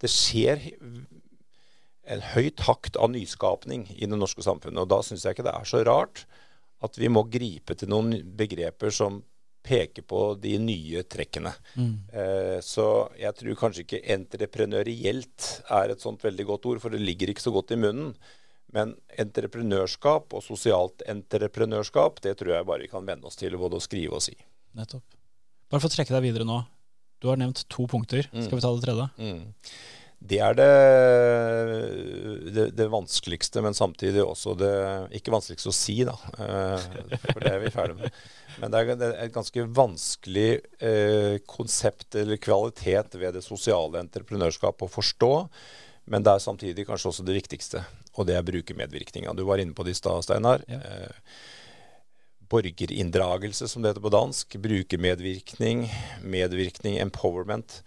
Det 0.02 0.10
skjer 0.10 0.66
en 2.04 2.24
høy 2.34 2.50
takt 2.58 2.98
av 2.98 3.13
nyskapning 3.13 3.86
i 3.94 4.10
det 4.10 4.18
norske 4.18 4.42
samfunnet. 4.44 4.82
Og 4.82 4.90
da 4.90 5.04
syns 5.06 5.28
jeg 5.28 5.38
ikke 5.38 5.46
det 5.46 5.54
er 5.54 5.70
så 5.70 5.84
rart 5.86 6.25
at 6.84 6.98
vi 7.00 7.12
må 7.13 7.28
gripe 7.32 7.78
til 7.78 7.94
noen 7.94 8.18
begreper 8.36 8.92
som 8.92 9.22
peker 9.63 10.05
på 10.08 10.22
de 10.43 10.58
nye 10.60 11.03
trekkene. 11.08 11.53
Mm. 11.79 11.93
Eh, 12.12 12.58
så 12.63 12.88
jeg 13.20 13.36
tror 13.39 13.60
kanskje 13.60 13.86
ikke 13.86 14.03
entreprenørielt 14.15 15.50
er 15.72 15.93
et 15.93 16.03
sånt 16.03 16.24
veldig 16.24 16.48
godt 16.50 16.70
ord, 16.72 16.82
for 16.84 16.93
det 16.93 17.03
ligger 17.03 17.32
ikke 17.32 17.46
så 17.46 17.53
godt 17.55 17.75
i 17.75 17.79
munnen. 17.79 18.13
Men 18.74 18.96
entreprenørskap 19.22 20.34
og 20.34 20.43
sosialt 20.43 21.03
entreprenørskap, 21.10 22.22
det 22.25 22.36
tror 22.39 22.55
jeg 22.58 22.67
bare 22.70 22.86
vi 22.86 22.91
kan 22.91 23.05
venne 23.05 23.29
oss 23.29 23.38
til 23.39 23.55
både 23.62 23.77
å 23.77 23.84
skrive 23.84 24.17
og 24.17 24.25
si. 24.25 24.36
Nettopp. 24.77 25.05
Bare 25.70 25.82
for 25.82 25.91
å 25.91 25.93
trekke 25.93 26.15
deg 26.15 26.25
videre 26.25 26.48
nå. 26.50 26.63
Du 27.22 27.29
har 27.29 27.38
nevnt 27.39 27.63
to 27.72 27.86
punkter. 27.88 28.25
Skal 28.32 28.50
mm. 28.50 28.58
vi 28.58 28.63
ta 28.65 28.72
det 28.74 28.84
tredje? 28.84 29.05
Mm. 29.22 29.43
Det 30.24 30.38
er 30.39 30.56
det, 30.56 30.68
det, 32.56 32.65
det, 32.77 32.86
vanskeligste, 32.92 33.60
men 33.65 33.75
samtidig 33.75 34.22
også 34.24 34.53
det 34.56 34.72
Ikke 35.20 35.34
vanskeligste 35.34 35.72
å 35.72 35.75
si, 35.75 35.98
da, 36.08 36.15
eh, 36.39 36.86
for 37.25 37.44
det 37.44 37.51
er 37.51 37.60
vi 37.60 37.72
ferdig 37.74 37.98
med. 38.00 38.20
Men 38.62 38.72
det 38.72 38.84
er, 38.84 39.03
et 39.25 39.34
ganske 39.36 39.65
vanskelig 39.75 40.50
eh, 40.80 41.42
konsept 41.50 42.15
eller 42.22 42.39
kvalitet 42.39 43.18
ved 43.20 43.36
det 43.36 43.44
sosiale 43.44 44.00
entreprenørskapet 44.06 44.88
å 44.88 44.94
forstå. 44.94 45.34
Men 46.13 46.24
det 46.24 46.36
er 46.36 46.46
samtidig 46.46 46.86
kanskje 46.88 47.12
også 47.12 47.25
det 47.27 47.36
viktigste, 47.42 47.82
og 48.15 48.27
det 48.30 48.38
er 48.38 48.48
brukermedvirkninga. 48.48 49.34
Du 49.36 49.44
var 49.48 49.60
inne 49.60 49.75
på 49.75 49.84
det 49.84 49.96
i 49.96 50.00
stad, 50.00 50.24
Steinar. 50.24 50.63
Ja. 50.72 50.80
Eh, 50.80 51.36
borgerinndragelse, 52.53 53.68
som 53.68 53.84
det 53.84 53.92
heter 53.92 54.03
på 54.03 54.13
dansk. 54.13 54.56
Brukermedvirkning, 54.62 55.88
medvirkning, 56.24 57.00
empowerment 57.01 57.82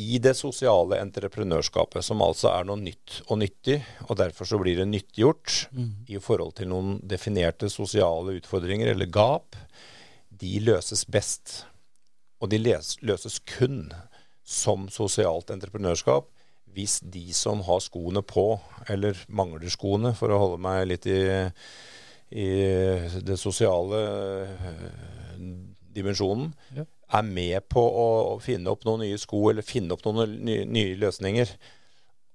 i 0.00 0.18
det 0.22 0.32
sosiale 0.38 0.96
entreprenørskapet, 1.02 2.04
som 2.04 2.22
altså 2.24 2.48
er 2.54 2.64
noe 2.64 2.80
nytt 2.80 3.18
og 3.26 3.42
nyttig, 3.42 3.78
og 4.08 4.16
derfor 4.22 4.48
så 4.48 4.60
blir 4.60 4.78
det 4.80 4.88
nyttiggjort 4.88 5.66
mm. 5.72 5.90
i 6.08 6.20
forhold 6.22 6.54
til 6.56 6.70
noen 6.72 6.94
definerte 7.04 7.68
sosiale 7.72 8.38
utfordringer 8.38 8.94
eller 8.94 9.10
gap, 9.12 9.58
de 10.42 10.54
løses 10.64 11.04
best. 11.04 11.62
Og 12.40 12.50
de 12.50 12.58
løses 12.58 13.36
kun 13.46 13.90
som 14.42 14.88
sosialt 14.90 15.52
entreprenørskap 15.52 16.30
hvis 16.72 17.02
de 17.04 17.26
som 17.36 17.60
har 17.66 17.82
skoene 17.84 18.22
på, 18.24 18.56
eller 18.88 19.18
mangler 19.28 19.68
skoene, 19.68 20.14
for 20.16 20.32
å 20.32 20.38
holde 20.40 20.62
meg 20.64 20.86
litt 20.88 21.04
i, 21.04 21.20
i 22.32 22.48
det 23.20 23.36
sosiale 23.36 24.00
øh, 24.00 24.80
dimensjonen, 25.92 26.48
ja 26.72 26.88
er 27.12 27.24
med 27.26 27.68
på 27.72 27.82
å 27.82 28.38
finne 28.42 28.72
opp 28.72 28.86
noen 28.88 29.04
nye 29.04 29.20
sko 29.20 29.44
eller 29.50 29.66
finne 29.66 29.96
opp 29.96 30.04
noen 30.06 30.36
nye, 30.46 30.66
nye 30.68 30.98
løsninger. 31.00 31.54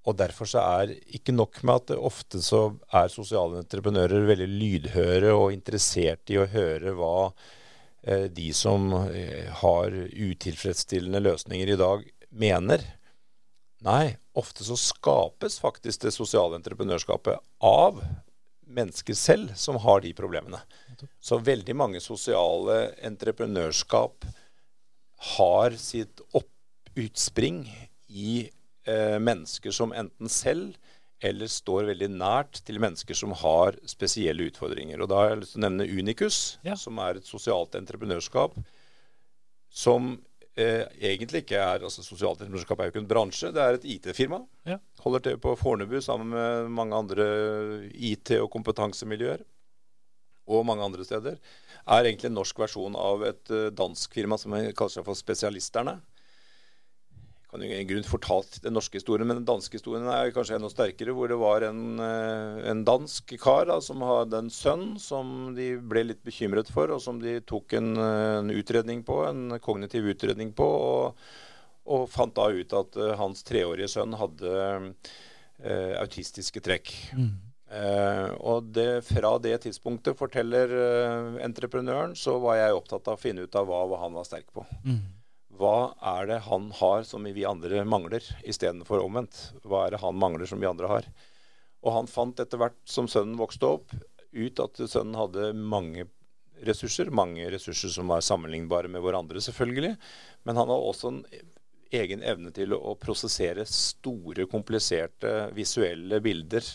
Og 0.08 0.16
Derfor 0.20 0.48
så 0.48 0.64
er 0.64 0.94
ikke 1.18 1.36
nok 1.36 1.60
med 1.68 1.82
at 1.82 1.96
ofte 1.98 2.40
så 2.44 2.62
er 2.96 3.10
sosiale 3.12 3.60
entreprenører 3.64 4.28
veldig 4.30 4.48
lydhøre 4.48 5.34
og 5.36 5.56
interessert 5.56 6.32
i 6.32 6.40
å 6.40 6.48
høre 6.48 6.94
hva 6.96 7.32
eh, 8.04 8.30
de 8.32 8.52
som 8.56 8.94
eh, 9.10 9.50
har 9.64 9.98
utilfredsstillende 9.98 11.24
løsninger 11.26 11.74
i 11.74 11.80
dag, 11.82 12.06
mener. 12.30 12.86
Nei, 13.84 14.16
ofte 14.38 14.64
så 14.68 14.78
skapes 14.80 15.60
faktisk 15.64 16.06
det 16.06 16.16
sosiale 16.16 16.58
entreprenørskapet 16.60 17.44
av 17.66 18.00
mennesker 18.68 19.16
selv 19.16 19.54
som 19.60 19.78
har 19.84 20.02
de 20.04 20.14
problemene. 20.16 20.60
Så 21.20 21.40
veldig 21.44 21.76
mange 21.78 22.02
sosiale 22.04 22.94
entreprenørskap 23.06 24.26
har 25.18 25.78
sitt 25.82 26.22
opputspring 26.38 27.66
i 28.08 28.50
eh, 28.88 29.18
mennesker 29.20 29.74
som 29.74 29.94
enten 29.94 30.30
selv 30.30 30.78
eller 31.26 31.50
står 31.50 31.88
veldig 31.90 32.12
nært 32.14 32.60
til 32.66 32.78
mennesker 32.82 33.18
som 33.18 33.34
har 33.40 33.78
spesielle 33.90 34.52
utfordringer. 34.52 35.02
Og 35.02 35.10
Da 35.10 35.22
har 35.22 35.32
jeg 35.32 35.40
lyst 35.42 35.56
til 35.56 35.64
å 35.64 35.66
nevne 35.66 35.90
Unicus, 35.90 36.40
ja. 36.66 36.76
som 36.78 37.00
er 37.02 37.18
et 37.18 37.26
sosialt 37.30 37.74
entreprenørskap 37.80 38.54
som 39.74 40.14
eh, 40.56 40.86
egentlig 41.02 41.44
ikke 41.44 41.58
er 41.60 41.84
altså 41.86 42.06
Sosialt 42.06 42.40
entreprenørskap 42.40 42.80
er 42.80 42.90
jo 42.90 42.94
ikke 42.94 43.04
en 43.04 43.10
bransje, 43.10 43.52
det 43.54 43.64
er 43.64 43.78
et 43.80 43.90
IT-firma. 43.98 44.44
Ja. 44.70 44.78
Holder 45.04 45.26
til 45.26 45.42
på 45.42 45.58
Fornebu 45.58 45.98
sammen 46.06 46.32
med 46.36 46.70
mange 46.78 47.02
andre 47.02 47.28
IT- 47.94 48.38
og 48.38 48.52
kompetansemiljøer 48.54 49.42
og 50.48 50.66
mange 50.68 50.86
andre 50.86 51.06
steder, 51.06 51.40
er 51.88 52.04
egentlig 52.06 52.32
en 52.32 52.38
norsk 52.40 52.60
versjon 52.60 52.96
av 53.00 53.26
et 53.28 53.54
uh, 53.54 53.70
dansk 53.76 54.14
firma 54.16 54.40
som 54.40 54.56
kaller 54.56 54.94
seg 54.94 55.08
for 55.08 55.18
Spesialisterne. 55.18 55.98
Jeg 57.48 57.52
kan 57.54 57.64
jo 57.64 57.76
i 57.78 57.88
grunn 57.88 58.04
fortalt 58.04 58.58
den 58.64 58.76
norske 58.76 59.00
historien, 59.00 59.28
men 59.28 59.40
den 59.40 59.48
danske 59.48 59.80
historien 59.80 60.08
er 60.12 60.34
kanskje 60.36 60.58
enda 60.58 60.68
sterkere. 60.72 61.14
Hvor 61.16 61.32
det 61.32 61.38
var 61.40 61.64
en, 61.70 61.84
uh, 62.02 62.60
en 62.68 62.84
dansk 62.88 63.38
kar 63.40 63.70
da, 63.72 63.80
som 63.84 64.04
hadde 64.04 64.44
en 64.44 64.52
sønn 64.52 64.88
som 65.00 65.54
de 65.56 65.74
ble 65.80 66.10
litt 66.10 66.24
bekymret 66.28 66.72
for, 66.74 66.92
og 66.92 67.04
som 67.04 67.22
de 67.24 67.40
tok 67.48 67.78
en, 67.80 67.94
uh, 67.96 68.40
en 68.42 68.52
utredning 68.52 69.04
på, 69.08 69.22
en 69.30 69.60
kognitiv 69.64 70.12
utredning 70.12 70.52
på, 70.58 70.68
og, 70.68 71.28
og 71.88 72.08
fant 72.12 72.36
da 72.36 72.50
ut 72.52 72.76
at 72.76 73.00
hans 73.20 73.48
treårige 73.48 73.88
sønn 73.96 74.18
hadde 74.20 74.52
autistiske 75.98 76.62
trekk. 76.62 76.92
Mm. 77.18 77.47
Uh, 77.68 78.32
og 78.48 78.70
det, 78.72 79.04
fra 79.10 79.34
det 79.44 79.58
tidspunktet, 79.66 80.16
forteller 80.16 80.72
uh, 80.72 81.38
entreprenøren, 81.44 82.14
så 82.16 82.38
var 82.40 82.62
jeg 82.62 82.78
opptatt 82.78 83.10
av 83.12 83.18
å 83.18 83.22
finne 83.22 83.44
ut 83.44 83.58
av 83.60 83.68
hva, 83.68 83.82
hva 83.92 84.00
han 84.06 84.16
var 84.16 84.28
sterk 84.28 84.48
på. 84.56 84.64
Mm. 84.88 85.02
Hva 85.58 85.78
er 86.16 86.30
det 86.30 86.38
han 86.46 86.70
har 86.80 87.04
som 87.08 87.26
vi 87.28 87.46
andre 87.48 87.82
mangler, 87.84 88.24
istedenfor 88.48 89.02
omvendt? 89.04 89.50
Hva 89.68 89.86
er 89.86 89.96
det 89.96 90.04
han 90.04 90.20
mangler 90.20 90.48
som 90.48 90.62
vi 90.62 90.70
andre 90.70 90.92
har? 90.92 91.10
Og 91.84 91.92
han 91.96 92.10
fant 92.10 92.40
etter 92.40 92.62
hvert 92.62 92.80
som 92.88 93.10
sønnen 93.12 93.40
vokste 93.40 93.74
opp, 93.78 93.92
ut 94.32 94.64
at 94.64 94.80
sønnen 94.86 95.18
hadde 95.18 95.52
mange 95.58 96.08
ressurser. 96.68 97.12
Mange 97.14 97.50
ressurser 97.52 97.92
som 97.94 98.10
var 98.12 98.24
sammenlignbare 98.26 98.90
med 98.92 99.04
hverandre, 99.04 99.42
selvfølgelig. 99.44 99.96
Men 100.48 100.60
han 100.60 100.70
hadde 100.70 100.90
også 100.94 101.12
en 101.12 101.22
egen 101.98 102.24
evne 102.24 102.52
til 102.56 102.76
å 102.76 102.96
prosessere 103.00 103.66
store, 103.70 104.48
kompliserte 104.52 105.50
visuelle 105.58 106.22
bilder 106.24 106.66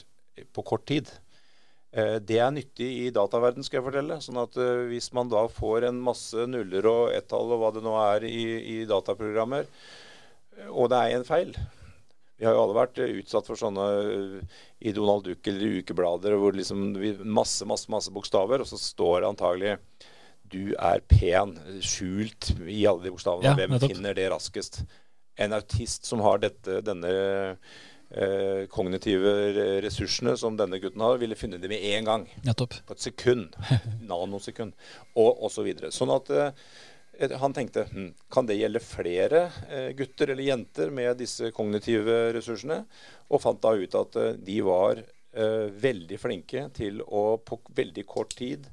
på 0.53 0.65
kort 0.67 0.87
tid. 0.89 1.11
Eh, 1.93 2.17
det 2.25 2.39
er 2.41 2.53
nyttig 2.55 2.89
i 3.05 3.11
dataverden, 3.13 3.65
skal 3.67 3.81
jeg 3.81 3.87
fortelle. 3.91 4.19
Sånn 4.25 4.41
at 4.41 4.57
eh, 4.61 4.87
hvis 4.89 5.11
man 5.17 5.31
da 5.33 5.45
får 5.53 5.91
en 5.91 6.01
masse 6.05 6.47
nuller 6.49 6.89
og 6.89 7.13
ett-tall 7.13 7.53
og 7.53 7.61
hva 7.61 7.73
det 7.77 7.85
nå 7.85 7.93
er 8.01 8.27
i, 8.29 8.45
i, 8.77 8.77
dataprogrammer, 8.89 9.69
eh, 10.57 10.71
og 10.71 10.89
det 10.93 11.03
er 11.03 11.19
en 11.19 11.29
feil 11.29 11.53
Vi 12.39 12.47
har 12.49 12.57
jo 12.57 12.63
alle 12.65 12.79
vært 12.81 13.03
utsatt 13.05 13.47
for 13.47 13.61
sånne 13.61 13.85
i 14.81 14.95
Donald 14.97 15.29
Duck 15.29 15.47
eller 15.47 15.67
i 15.69 15.83
ukeblader 15.83 16.35
hvor 16.41 16.57
liksom 16.57 16.89
masse, 17.23 17.69
masse, 17.69 17.93
masse 17.93 18.11
bokstaver, 18.11 18.65
og 18.65 18.73
så 18.73 18.81
står 18.81 19.21
det 19.21 19.31
antagelig 19.35 19.77
du 20.53 20.75
er 20.77 21.01
pen, 21.09 21.55
skjult 21.81 22.51
i 22.69 22.83
alle 22.85 23.07
de 23.07 23.13
bokstavene. 23.15 23.47
Ja, 23.47 23.55
Hvem 23.57 23.79
finner 23.81 24.17
det 24.17 24.27
raskest? 24.29 24.83
En 25.41 25.55
autist 25.57 26.05
som 26.05 26.21
har 26.21 26.43
dette, 26.43 26.83
denne 26.85 27.13
eh, 28.15 28.63
kognitive 28.73 29.33
ressursene 29.85 30.37
som 30.39 30.57
denne 30.59 30.81
gutten 30.83 31.03
har, 31.05 31.19
ville 31.23 31.39
funnet 31.39 31.63
det 31.63 31.71
med 31.73 31.85
en 31.93 32.09
gang. 32.09 32.29
Nettopp. 32.47 32.79
På 32.87 32.97
et 32.97 33.05
sekund. 33.05 33.57
Nanosekund. 34.09 34.77
Og 35.15 35.45
osv. 35.47 35.63
Så 35.63 35.67
videre. 35.67 35.93
sånn 35.95 36.11
at 36.15 36.31
eh, 36.35 36.53
han 37.39 37.53
tenkte 37.55 37.87
hm, 37.91 38.13
kan 38.33 38.47
det 38.49 38.59
gjelde 38.59 38.81
flere 38.83 39.43
eh, 39.69 39.91
gutter 39.97 40.33
eller 40.33 40.49
jenter 40.49 40.91
med 40.95 41.21
disse 41.21 41.53
kognitive 41.55 42.33
ressursene? 42.37 42.83
Og 43.31 43.43
fant 43.43 43.61
da 43.63 43.75
ut 43.77 43.99
at 44.01 44.17
eh, 44.19 44.33
de 44.39 44.61
var 44.67 45.03
eh, 45.03 45.69
veldig 45.71 46.19
flinke 46.21 46.69
til 46.77 47.03
å 47.05 47.37
på 47.45 47.61
veldig 47.77 48.07
kort 48.09 48.35
tid 48.39 48.67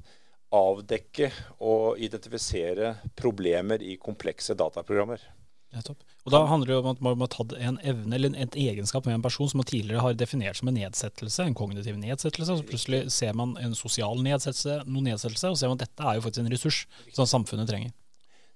avdekke 0.50 1.28
og 1.62 2.00
identifisere 2.02 2.96
problemer 3.14 3.82
i 3.86 3.94
komplekse 4.02 4.56
dataprogrammer. 4.58 5.22
Nettopp. 5.70 6.02
Og 6.26 6.32
Da 6.34 6.40
handler 6.50 6.68
det 6.68 6.76
om 6.80 6.88
at 6.90 7.00
man 7.04 7.20
har 7.22 7.30
tatt 7.30 7.52
en 7.56 7.78
evne 7.86 8.16
eller 8.16 8.34
en 8.34 8.56
egenskap 8.58 9.06
med 9.06 9.14
en 9.14 9.22
person 9.24 9.48
som 9.48 9.60
man 9.62 9.68
tidligere 9.70 10.02
har 10.02 10.16
definert 10.18 10.58
som 10.58 10.68
en 10.68 10.76
nedsettelse, 10.76 11.46
en 11.46 11.54
kognitiv 11.54 11.96
nedsettelse. 11.96 12.58
Så 12.58 12.66
plutselig 12.66 13.04
ser 13.14 13.36
man 13.38 13.56
en 13.62 13.76
sosial 13.78 14.20
nedsettelse, 14.24 14.82
noen 14.86 15.12
nedsettelse, 15.12 15.52
og 15.52 15.58
ser 15.60 15.70
man 15.70 15.78
at 15.78 15.86
dette 15.86 16.06
er 16.06 16.18
jo 16.18 16.24
faktisk 16.26 16.44
en 16.44 16.52
ressurs 16.52 16.80
som 17.14 17.28
samfunnet 17.30 17.70
trenger. 17.70 17.94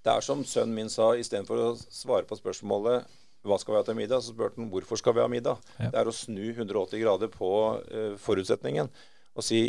Det 0.04 0.12
er 0.12 0.26
som 0.26 0.42
sønnen 0.44 0.76
min 0.76 0.90
sa, 0.92 1.14
istedenfor 1.16 1.62
å 1.62 1.70
svare 1.78 2.26
på 2.28 2.36
spørsmålet 2.36 3.06
hva 3.44 3.58
skal 3.60 3.74
vi 3.74 3.80
ha 3.80 3.86
til 3.86 3.98
middag, 3.98 4.22
så 4.24 4.32
spurte 4.32 4.60
han 4.60 4.70
hvorfor 4.72 5.00
skal 5.00 5.16
vi 5.16 5.22
ha 5.22 5.30
middag. 5.30 5.60
Ja. 5.78 5.90
Det 5.92 6.00
er 6.00 6.08
å 6.08 6.16
snu 6.16 6.44
180 6.50 7.00
grader 7.02 7.30
på 7.32 7.50
uh, 7.76 8.14
forutsetningen 8.20 8.88
og 9.34 9.44
si 9.44 9.66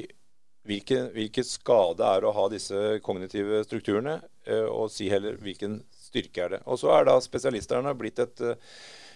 hvilken, 0.66 1.10
hvilken 1.14 1.46
skade 1.48 2.06
er 2.08 2.26
å 2.26 2.34
ha 2.36 2.46
disse 2.52 2.98
kognitive 3.06 3.64
strukturene, 3.68 4.20
uh, 4.50 4.68
og 4.72 4.90
si 4.94 5.10
heller 5.12 5.38
hvilken 5.44 5.82
styrke 6.06 6.46
er 6.46 6.56
det. 6.58 6.62
Og 6.66 6.80
så 6.82 6.94
er 6.96 7.10
da 7.10 7.18
spesialisterne 7.24 7.94
blitt 7.98 8.22
et, 8.24 8.44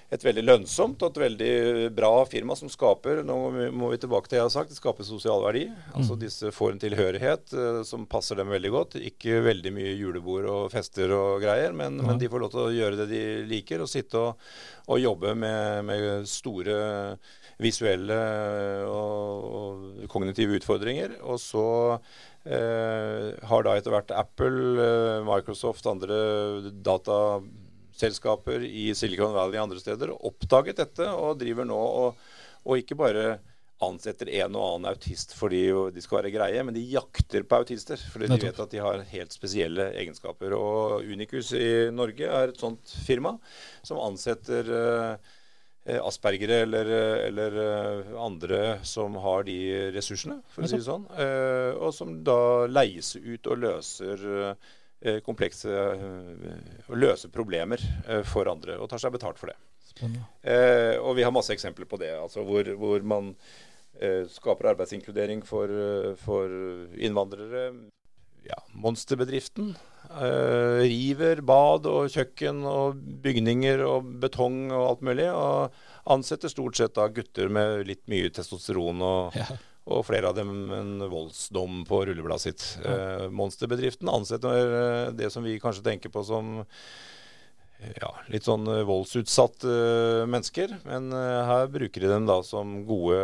et 0.10 0.24
veldig 0.26 0.42
lønnsomt 0.42 1.04
og 1.06 1.12
et 1.12 1.20
veldig 1.22 1.90
bra 1.94 2.12
firma 2.26 2.56
som 2.58 2.72
skaper 2.72 3.22
Nå 3.26 3.36
må 3.78 3.92
vi 3.92 4.00
tilbake 4.02 4.26
til 4.26 4.36
det 4.36 4.40
jeg 4.40 4.48
har 4.48 4.54
sagt, 4.56 4.72
det 4.74 4.80
skaper 4.80 5.06
sosial 5.06 5.44
verdi. 5.46 5.68
Altså 5.94 6.18
mm. 6.18 6.22
Disse 6.24 6.54
får 6.56 6.74
en 6.74 6.82
tilhørighet 6.82 7.54
uh, 7.54 7.82
som 7.86 8.08
passer 8.10 8.40
dem 8.40 8.50
veldig 8.50 8.72
godt. 8.74 8.98
Ikke 9.12 9.44
veldig 9.46 9.74
mye 9.76 9.94
julebord 9.94 10.50
og 10.50 10.72
fester 10.74 11.14
og 11.14 11.46
greier, 11.46 11.76
men, 11.78 12.02
ja. 12.02 12.08
men, 12.10 12.22
de 12.22 12.32
får 12.32 12.46
lov 12.46 12.54
til 12.56 12.64
å 12.64 12.74
gjøre 12.74 13.04
det 13.04 13.10
de 13.14 13.24
liker, 13.50 13.86
og 13.86 13.92
sitte 13.92 14.24
og, 14.24 14.50
og 14.90 15.04
jobbe 15.04 15.36
med, 15.38 15.86
med, 15.86 16.10
store 16.30 16.80
visuelle 17.60 18.18
og, 18.88 19.48
og 19.60 20.10
kognitive 20.10 20.58
utfordringer. 20.58 21.20
Og 21.28 21.38
så 21.44 21.68
har 22.50 23.66
da 23.66 23.76
etter 23.78 23.94
hvert 23.94 24.14
Apple, 24.16 24.62
uh, 24.80 25.28
Microsoft, 25.28 25.86
andre 25.90 26.18
dataselskaper 26.86 28.66
i 28.66 28.90
Silicon 28.98 29.36
Valley 29.36 29.60
og 29.60 29.68
andre 29.68 29.82
steder 29.84 30.16
oppdaget 30.16 30.82
dette 30.82 31.12
og 31.14 31.38
driver 31.42 31.68
nå 31.70 31.78
og, 31.78 32.28
og 32.66 32.82
ikke 32.82 32.98
bare 33.00 33.40
ansetter 33.86 34.28
en 34.42 34.58
og 34.60 34.66
annen 34.66 34.90
autist 34.92 35.34
fordi 35.38 35.62
de 35.94 36.02
skal 36.04 36.20
være 36.20 36.34
greie, 36.34 36.64
men 36.68 36.76
de 36.76 36.84
jakter 36.92 37.46
på 37.48 37.62
autister. 37.62 38.02
Fordi 38.12 38.28
de 38.28 38.40
vet 38.42 38.60
at 38.60 38.74
de 38.74 38.82
har 38.84 39.06
helt 39.14 39.36
spesielle 39.36 39.90
egenskaper. 40.02 40.56
Og 40.58 41.06
Unicus 41.08 41.54
i 41.56 41.88
Norge 41.96 42.28
er 42.28 42.52
et 42.52 42.60
sånt 42.60 42.92
firma 43.06 43.38
som 43.86 44.02
ansetter 44.04 44.68
uh, 44.74 45.36
aspergere 45.90 46.64
eller, 46.66 46.90
eller 47.30 47.56
uh, 47.56 48.10
andre 48.22 48.60
som 48.86 49.16
har 49.24 49.46
de 49.48 49.56
ressursene, 49.96 50.42
for 50.52 50.66
å 50.66 50.70
si 50.70 50.78
det 50.78 50.86
sånn. 50.86 51.08
Og 51.80 51.94
som 51.96 52.12
da 52.28 52.68
leies 52.70 53.16
ut 53.16 53.48
og 53.50 53.64
løser 53.64 54.28
Eh, 55.00 55.22
komplekse 55.24 55.72
og 55.72 56.96
løser 57.00 57.32
problemer 57.32 57.80
eh, 58.04 58.20
for 58.28 58.50
andre, 58.52 58.76
og 58.84 58.90
tar 58.92 59.00
seg 59.00 59.14
betalt 59.16 59.40
for 59.40 59.48
det. 59.48 59.56
Eh, 60.44 60.96
og 61.00 61.16
vi 61.16 61.24
har 61.24 61.32
masse 61.32 61.56
eksempler 61.56 61.88
på 61.88 62.00
det, 62.02 62.12
altså 62.20 62.44
hvor, 62.44 62.68
hvor 62.76 63.06
man 63.08 63.30
eh, 63.96 64.28
skaper 64.28 64.74
arbeidsinkludering 64.74 65.46
for, 65.48 65.72
for 66.20 66.52
innvandrere. 67.00 67.70
Ja, 68.48 68.62
Monsterbedriften 68.74 69.76
Uh, 70.10 70.82
river 70.90 71.38
bad 71.46 71.86
og 71.86 72.08
kjøkken 72.10 72.64
og 72.66 72.96
bygninger 73.22 73.84
og 73.86 74.08
betong 74.24 74.72
og 74.74 74.88
alt 74.88 75.04
mulig. 75.06 75.28
Og 75.30 76.10
ansetter 76.10 76.50
stort 76.50 76.80
sett 76.80 76.96
da 76.98 77.06
gutter 77.14 77.52
med 77.54 77.86
litt 77.86 78.02
mye 78.10 78.32
testosteron 78.34 79.04
og, 79.06 79.38
ja 79.38 79.46
og 79.90 80.06
flere 80.06 80.30
av 80.30 80.38
dem 80.38 80.72
en 80.74 81.06
voldsdom 81.10 81.84
på 81.90 82.04
rullebladet 82.10 82.44
sitt. 82.44 82.66
Eh, 82.86 83.28
monsterbedriften 83.34 84.12
ansetter 84.12 84.74
eh, 84.80 85.14
det 85.18 85.32
som 85.34 85.46
vi 85.46 85.60
kanskje 85.62 85.86
tenker 85.86 86.14
på 86.14 86.24
som 86.28 86.60
ja, 87.80 88.10
litt 88.28 88.44
sånn 88.44 88.68
voldsutsatte 88.84 89.72
uh, 89.72 90.26
mennesker. 90.28 90.74
Men 90.84 91.14
uh, 91.16 91.48
her 91.48 91.70
bruker 91.72 92.04
de 92.04 92.10
dem 92.12 92.28
da 92.28 92.42
som 92.44 92.82
gode 92.84 93.22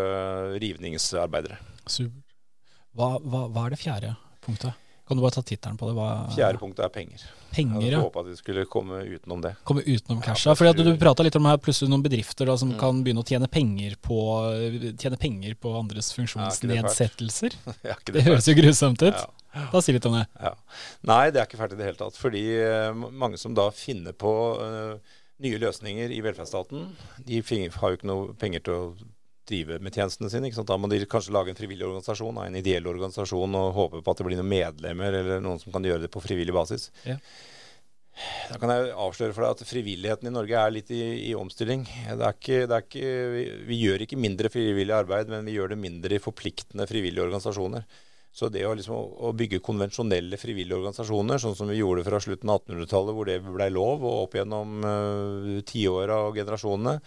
rivningsarbeidere. 0.63 1.59
Super. 1.83 2.23
Hva, 2.95 3.17
hva, 3.19 3.41
hva, 3.51 3.65
er 3.65 3.75
det 3.75 3.81
fjerde 3.81 4.13
punktet? 4.45 4.84
Kan 5.05 5.17
du 5.17 5.21
bare 5.21 5.35
ta 5.35 5.41
tittelen 5.45 5.77
på 5.77 5.85
det? 5.85 5.93
Hva, 5.97 6.09
Fjerde 6.33 6.57
punktet 6.57 6.87
er 6.87 6.93
penger. 6.93 7.23
Penger, 7.53 7.77
ja. 7.77 7.85
Jeg 7.85 7.93
hadde 7.93 8.05
håpa 8.07 8.23
at 8.23 8.29
vi 8.31 8.37
skulle 8.39 8.63
komme 8.67 9.03
utenom 9.05 9.43
det. 9.43 9.51
Komme 9.67 9.83
utenom 9.85 10.21
casha. 10.25 10.49
Ja, 10.49 10.55
fordi 10.57 10.73
Du, 10.79 10.89
du 10.89 10.97
prata 10.99 11.23
litt 11.23 11.37
om 11.37 11.45
her 11.45 11.59
plutselig 11.61 11.91
noen 11.93 12.03
bedrifter 12.03 12.49
da, 12.49 12.55
som 12.57 12.71
mm. 12.73 12.77
kan 12.81 13.03
begynne 13.05 13.21
å 13.21 13.27
tjene 13.27 13.49
penger 13.51 13.93
på, 14.01 14.17
tjene 14.97 15.19
penger 15.21 15.53
på 15.61 15.75
andres 15.77 16.09
funksjonsnedsettelser. 16.17 17.57
Ja, 17.85 17.93
det, 18.01 18.15
det 18.17 18.23
høres 18.25 18.47
jo 18.49 18.55
grusomt 18.57 19.03
ut. 19.05 19.21
Da 19.55 19.81
Si 19.83 19.93
litt 19.93 20.05
om 20.09 20.17
det. 20.17 20.25
Nei, 21.07 21.29
det 21.31 21.39
er 21.41 21.45
ikke 21.45 21.59
fælt 21.61 21.75
i 21.75 21.79
det 21.79 21.85
hele 21.87 21.99
tatt. 21.99 22.17
Fordi 22.19 22.43
uh, 22.65 23.05
mange 23.13 23.37
som 23.39 23.53
da 23.55 23.69
finner 23.75 24.15
på 24.17 24.33
uh, 24.57 25.13
nye 25.45 25.59
løsninger 25.61 26.11
i 26.15 26.21
velferdsstaten, 26.25 26.89
de 27.27 27.43
har 27.45 27.93
jo 27.93 27.99
ikke 27.99 28.09
noe 28.09 28.33
penger 28.41 28.65
til 28.65 28.75
å 28.75 28.87
drive 29.49 29.79
med 29.83 29.95
tjenestene 29.95 30.31
sine. 30.31 30.51
Da 30.65 30.77
må 30.77 30.89
de 30.91 31.01
kanskje 31.09 31.33
lage 31.35 31.53
en 31.53 31.59
frivillig 31.59 31.87
organisasjon, 31.87 32.39
en 32.43 32.61
ideell 32.61 32.87
organisasjon, 32.91 33.59
og 33.59 33.75
håpe 33.77 34.01
på 34.03 34.13
at 34.13 34.21
det 34.21 34.29
blir 34.29 34.39
noen 34.39 34.53
medlemmer 34.53 35.19
eller 35.21 35.43
noen 35.43 35.61
som 35.61 35.75
kan 35.75 35.85
gjøre 35.85 36.05
det 36.05 36.13
på 36.13 36.23
frivillig 36.23 36.55
basis. 36.55 36.89
Ja. 37.07 37.19
Da 38.47 38.57
kan 38.61 38.71
jeg 38.71 38.93
avsløre 38.95 39.35
for 39.35 39.43
deg 39.43 39.57
at 39.57 39.67
frivilligheten 39.67 40.29
i 40.29 40.33
Norge 40.33 40.59
er 40.59 40.71
litt 40.71 40.91
i, 40.95 41.01
i 41.27 41.31
omstilling. 41.35 41.83
Det 41.83 42.15
er 42.15 42.37
ikke, 42.37 42.59
det 42.63 42.77
er 42.77 42.85
ikke, 42.85 43.13
vi, 43.33 43.45
vi, 43.67 43.79
gjør 43.83 44.05
ikke 44.05 44.19
mindre 44.21 44.51
frivillig 44.53 44.95
arbeid, 44.95 45.31
men 45.33 45.47
vi 45.47 45.57
gjør 45.57 45.73
det 45.73 45.81
mindre 45.81 46.15
i 46.15 46.23
forpliktende 46.23 46.87
frivillige 46.87 47.25
organisasjoner. 47.25 47.83
Så 48.35 48.49
det 48.51 48.65
å, 48.67 48.73
liksom, 48.75 48.95
å 48.95 49.31
bygge 49.35 49.61
konvensjonelle 49.63 50.39
frivillige 50.39 50.75
organisasjoner, 50.75 51.39
sånn 51.39 51.55
som 51.55 51.69
vi 51.71 51.79
gjorde 51.79 52.03
fra 52.07 52.19
slutten 52.23 52.51
av 52.51 52.63
1800-tallet, 52.63 53.15
hvor 53.15 53.29
det 53.29 53.37
blei 53.45 53.69
lov, 53.71 54.03
og 54.03 54.25
opp 54.25 54.35
gjennom 54.35 54.83
uh, 54.83 55.51
tiåra 55.67 56.17
og 56.27 56.39
generasjonene, 56.39 56.97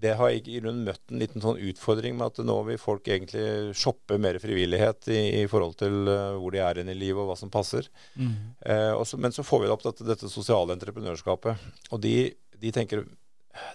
det 0.00 0.14
har 0.18 0.30
jeg 0.30 0.44
i 0.46 0.58
grunnen 0.60 0.86
møtt 0.86 1.10
en 1.10 1.20
liten 1.20 1.42
sånn 1.42 1.58
utfordring 1.70 2.18
med 2.18 2.30
at 2.30 2.40
nå 2.46 2.56
vil 2.68 2.78
folk 2.80 3.08
egentlig 3.10 3.74
shoppe 3.78 4.18
mer 4.22 4.38
frivillighet 4.42 5.08
i, 5.10 5.20
i 5.40 5.46
forhold 5.50 5.78
til 5.80 6.10
uh, 6.10 6.36
hvor 6.38 6.54
de 6.54 6.62
er 6.62 6.82
i 6.82 6.94
livet 6.94 7.18
og 7.18 7.32
hva 7.32 7.38
som 7.38 7.50
passer. 7.52 7.88
Mm. 8.14 8.34
Eh, 8.62 8.92
også, 8.94 9.18
men 9.18 9.34
så 9.34 9.44
får 9.46 9.62
vi 9.62 9.70
det 9.70 9.74
opp 9.74 9.86
dette, 9.86 10.06
dette 10.06 10.30
sosiale 10.30 10.76
entreprenørskapet. 10.76 11.64
Og 11.90 12.02
de, 12.04 12.14
de, 12.54 12.74
tenker 12.74 13.02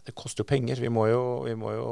det 0.08 0.16
koster 0.16 0.46
jo 0.46 0.52
penger. 0.54 0.80
Vi 0.80 0.92
må 0.94 1.10
jo, 1.12 1.24
vi 1.44 1.58
må 1.60 1.74
jo, 1.76 1.90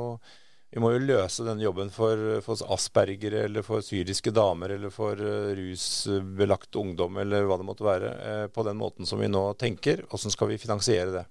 vi 0.72 0.80
må 0.80 0.94
jo 0.94 1.04
løse 1.04 1.44
denne 1.44 1.66
jobben 1.66 1.92
for, 1.92 2.40
for 2.46 2.64
aspergere 2.72 3.44
eller 3.50 3.68
for 3.68 3.84
syriske 3.84 4.32
damer 4.36 4.78
eller 4.78 4.94
for 4.96 5.20
uh, 5.20 5.52
rusbelagt 5.58 6.80
ungdom 6.80 7.20
eller 7.20 7.50
hva 7.50 7.60
det 7.60 7.68
måtte 7.68 7.88
være, 7.88 8.16
eh, 8.32 8.48
på 8.48 8.64
den 8.68 8.80
måten 8.80 9.10
som 9.10 9.20
vi 9.20 9.28
nå 9.32 9.50
tenker. 9.60 10.06
Hvordan 10.08 10.40
skal 10.40 10.54
vi 10.54 10.62
finansiere 10.62 11.12
det? 11.20 11.28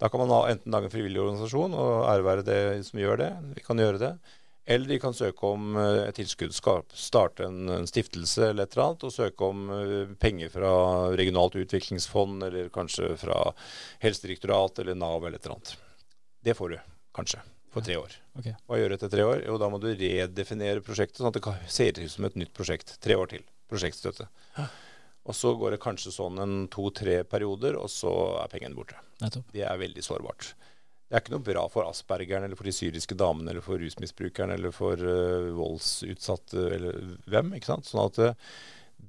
Da 0.00 0.08
kan 0.08 0.22
man 0.22 0.32
enten 0.50 0.72
lage 0.72 0.88
en 0.88 0.92
frivillig 0.92 1.20
organisasjon 1.20 1.76
og 1.76 2.06
ære 2.08 2.24
være 2.24 2.46
det 2.46 2.60
som 2.88 3.00
gjør 3.02 3.20
det. 3.20 3.30
Vi 3.58 3.64
kan 3.66 3.80
gjøre 3.80 4.00
det. 4.00 4.12
Eller 4.70 4.88
de 4.88 4.98
kan 5.02 5.16
søke 5.16 5.48
om 5.48 5.76
et 5.80 6.14
tilskudd, 6.14 6.54
starte 6.54 7.46
en, 7.48 7.86
stiftelse 7.90 8.50
eller 8.50 8.68
et 8.68 8.76
eller 8.76 8.84
annet, 8.84 9.06
og 9.08 9.14
søke 9.14 9.48
om 9.48 9.64
uh, 9.72 10.12
penger 10.22 10.52
fra 10.52 10.72
regionalt 11.18 11.56
utviklingsfond, 11.58 12.44
eller 12.46 12.68
kanskje 12.72 13.16
fra 13.18 13.40
Helsedirektoratet 14.04 14.84
eller 14.84 15.00
Nav 15.00 15.24
eller 15.24 15.40
et 15.40 15.48
eller 15.48 15.58
annet. 15.58 15.72
Det 16.44 16.54
får 16.56 16.76
du 16.76 16.78
kanskje 17.16 17.42
for 17.70 17.86
tre 17.86 17.96
år. 17.98 18.14
Okay. 18.38 18.54
Hva 18.66 18.78
gjør 18.78 18.92
du 18.92 18.98
etter 18.98 19.12
tre 19.12 19.26
år? 19.26 19.42
Jo, 19.46 19.56
da 19.60 19.70
må 19.72 19.80
du 19.82 19.90
redefinere 19.90 20.84
prosjektet, 20.86 21.20
sånn 21.20 21.32
at 21.32 21.38
det 21.38 21.56
ser 21.70 21.98
ut 21.98 22.12
som 22.12 22.28
et 22.28 22.38
nytt 22.38 22.54
prosjekt. 22.56 22.96
Tre 23.02 23.18
år 23.18 23.30
til. 23.34 23.44
Prosjektstøtte. 23.70 24.26
Og 25.28 25.36
så 25.36 25.52
går 25.58 25.74
det 25.74 25.82
kanskje 25.82 26.12
sånn 26.14 26.40
en 26.40 26.56
to-tre 26.72 27.20
perioder, 27.28 27.76
og 27.76 27.90
så 27.92 28.10
er 28.40 28.52
pengene 28.52 28.78
borte. 28.78 28.98
Nettopp. 29.20 29.50
Det 29.52 29.66
er 29.68 29.80
veldig 29.80 30.04
sårbart. 30.04 30.54
Det 31.10 31.16
er 31.16 31.24
ikke 31.24 31.34
noe 31.34 31.42
bra 31.42 31.64
for 31.66 31.88
aspergeren 31.90 32.46
eller 32.46 32.58
for 32.58 32.68
de 32.70 32.74
syriske 32.74 33.16
damene 33.18 33.50
eller 33.50 33.64
for 33.64 33.82
rusmisbrukeren 33.82 34.54
eller 34.54 34.70
for 34.74 35.00
uh, 35.02 35.50
voldsutsatte 35.58 36.68
eller 36.76 37.00
hvem. 37.26 37.50
ikke 37.58 37.72
sant? 37.72 37.88
Sånn 37.90 38.04
at 38.04 38.20
uh, 38.22 38.54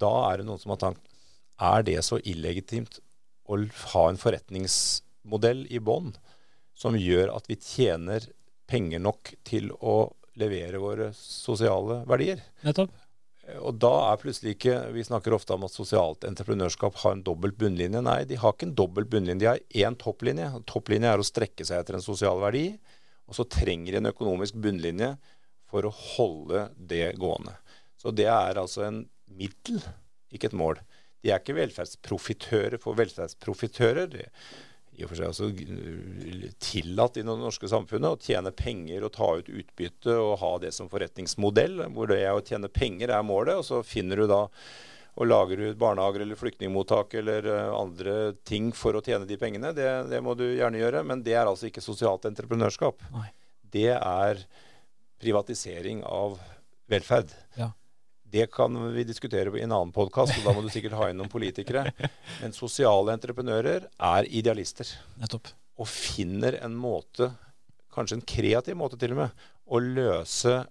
da 0.01 0.11
er 0.31 0.41
det 0.41 0.47
noen 0.47 0.61
som 0.61 0.73
har 0.73 0.81
tenkt 0.81 1.07
Er 1.61 1.85
det 1.85 1.99
så 2.07 2.17
illegitimt 2.25 2.97
å 3.45 3.59
ha 3.93 4.03
en 4.09 4.17
forretningsmodell 4.17 5.67
i 5.69 5.77
bånn 5.83 6.15
som 6.73 6.97
gjør 6.97 7.35
at 7.35 7.45
vi 7.51 7.59
tjener 7.61 8.25
penger 8.71 9.03
nok 9.03 9.35
til 9.45 9.69
å 9.77 10.09
levere 10.41 10.81
våre 10.81 11.11
sosiale 11.13 12.01
verdier? 12.09 12.41
Nettopp. 12.65 12.95
Og 13.61 13.73
da 13.81 13.91
er 14.11 14.19
plutselig 14.21 14.53
ikke 14.53 14.75
Vi 14.93 15.03
snakker 15.05 15.33
ofte 15.33 15.55
om 15.55 15.65
at 15.65 15.73
sosialt 15.73 16.25
entreprenørskap 16.27 16.99
har 17.01 17.15
en 17.15 17.23
dobbelt 17.25 17.57
bunnlinje. 17.59 18.03
Nei, 18.05 18.21
de 18.29 18.37
har 18.39 18.53
ikke 18.53 18.69
en 18.69 18.77
dobbelt 18.77 19.09
bunnlinje. 19.11 19.41
De 19.41 19.49
har 19.49 19.87
én 19.87 19.97
topplinje. 19.99 20.49
Topplinje 20.69 21.09
er 21.09 21.21
å 21.21 21.25
strekke 21.25 21.65
seg 21.67 21.81
etter 21.81 21.97
en 21.97 22.05
sosial 22.05 22.41
verdi. 22.43 22.67
Og 23.25 23.37
så 23.37 23.47
trenger 23.49 23.95
de 23.95 24.01
en 24.01 24.11
økonomisk 24.11 24.59
bunnlinje 24.61 25.15
for 25.71 25.87
å 25.87 25.93
holde 25.95 26.67
det 26.75 27.13
gående. 27.21 27.55
Så 27.97 28.13
det 28.13 28.27
er 28.29 28.59
altså 28.59 28.85
en 28.87 29.03
middel, 29.31 29.79
ikke 30.33 30.51
et 30.51 30.57
mål. 30.57 30.81
De 31.21 31.31
er 31.31 31.41
ikke 31.41 31.55
velferdsprofitører 31.57 32.81
for 32.81 32.97
velferdsprofitører 32.97 34.09
i 34.97 35.05
og 35.05 35.11
for 35.11 35.19
seg 35.19 35.31
også 35.31 35.49
tillatt 36.61 37.17
i 37.17 37.23
det 37.23 37.35
norske 37.39 37.69
samfunnet 37.71 38.11
å 38.11 38.21
tjene 38.21 38.51
penger 38.51 39.05
og 39.07 39.13
ta 39.15 39.29
ut 39.39 39.49
utbytte 39.49 40.15
og 40.19 40.39
ha 40.41 40.53
det 40.63 40.73
som 40.75 40.89
forretningsmodell, 40.91 41.85
hvor 41.95 42.11
det 42.11 42.25
å 42.27 42.43
tjene 42.45 42.71
penger 42.71 43.13
er 43.15 43.23
målet. 43.25 43.61
Og 43.61 43.67
så 43.67 43.81
finner 43.87 44.21
du 44.21 44.27
da 44.31 44.45
og 45.19 45.27
lager 45.27 45.59
du 45.59 45.75
barnehager 45.75 46.23
eller 46.23 46.39
flyktningmottak 46.39 47.17
eller 47.19 47.47
uh, 47.47 47.73
andre 47.75 48.33
ting 48.47 48.69
for 48.75 48.95
å 48.95 49.03
tjene 49.03 49.27
de 49.27 49.37
pengene. 49.39 49.73
Det, 49.75 49.87
det, 50.11 50.21
må 50.23 50.37
du 50.39 50.45
gjerne 50.47 50.79
gjøre, 50.79 51.03
men 51.07 51.23
det 51.25 51.35
er 51.35 51.49
altså 51.49 51.67
ikke 51.67 51.83
sosialt 51.83 52.27
entreprenørskap. 52.29 53.03
Nei. 53.11 53.27
Det 53.71 53.91
er 53.97 54.45
privatisering 55.21 56.01
av 56.07 56.39
velferd. 56.91 57.33
Ja. 57.59 57.71
Det 58.31 58.51
kan 58.51 58.93
vi 58.93 59.03
diskutere 59.03 59.51
i 59.59 59.63
en 59.65 59.73
annen 59.75 59.91
podkast, 59.91 60.37
og 60.39 60.45
da 60.45 60.53
må 60.55 60.61
du 60.63 60.69
sikkert 60.71 60.95
ha 60.95 61.09
inn 61.11 61.17
noen 61.19 61.31
politikere. 61.31 61.89
Men 62.39 62.53
sosiale 62.55 63.11
entreprenører 63.17 63.89
er 63.91 64.29
idealister. 64.31 64.87
Nettopp. 65.19 65.49
Og 65.81 65.89
finner 65.91 66.55
en 66.63 66.77
måte, 66.79 67.33
kanskje 67.91 68.21
en 68.21 68.23
kreativ 68.31 68.77
måte 68.79 68.99
til 69.01 69.17
og 69.17 69.19
med, 69.25 69.43
å 69.67 69.81
løse 69.83 70.61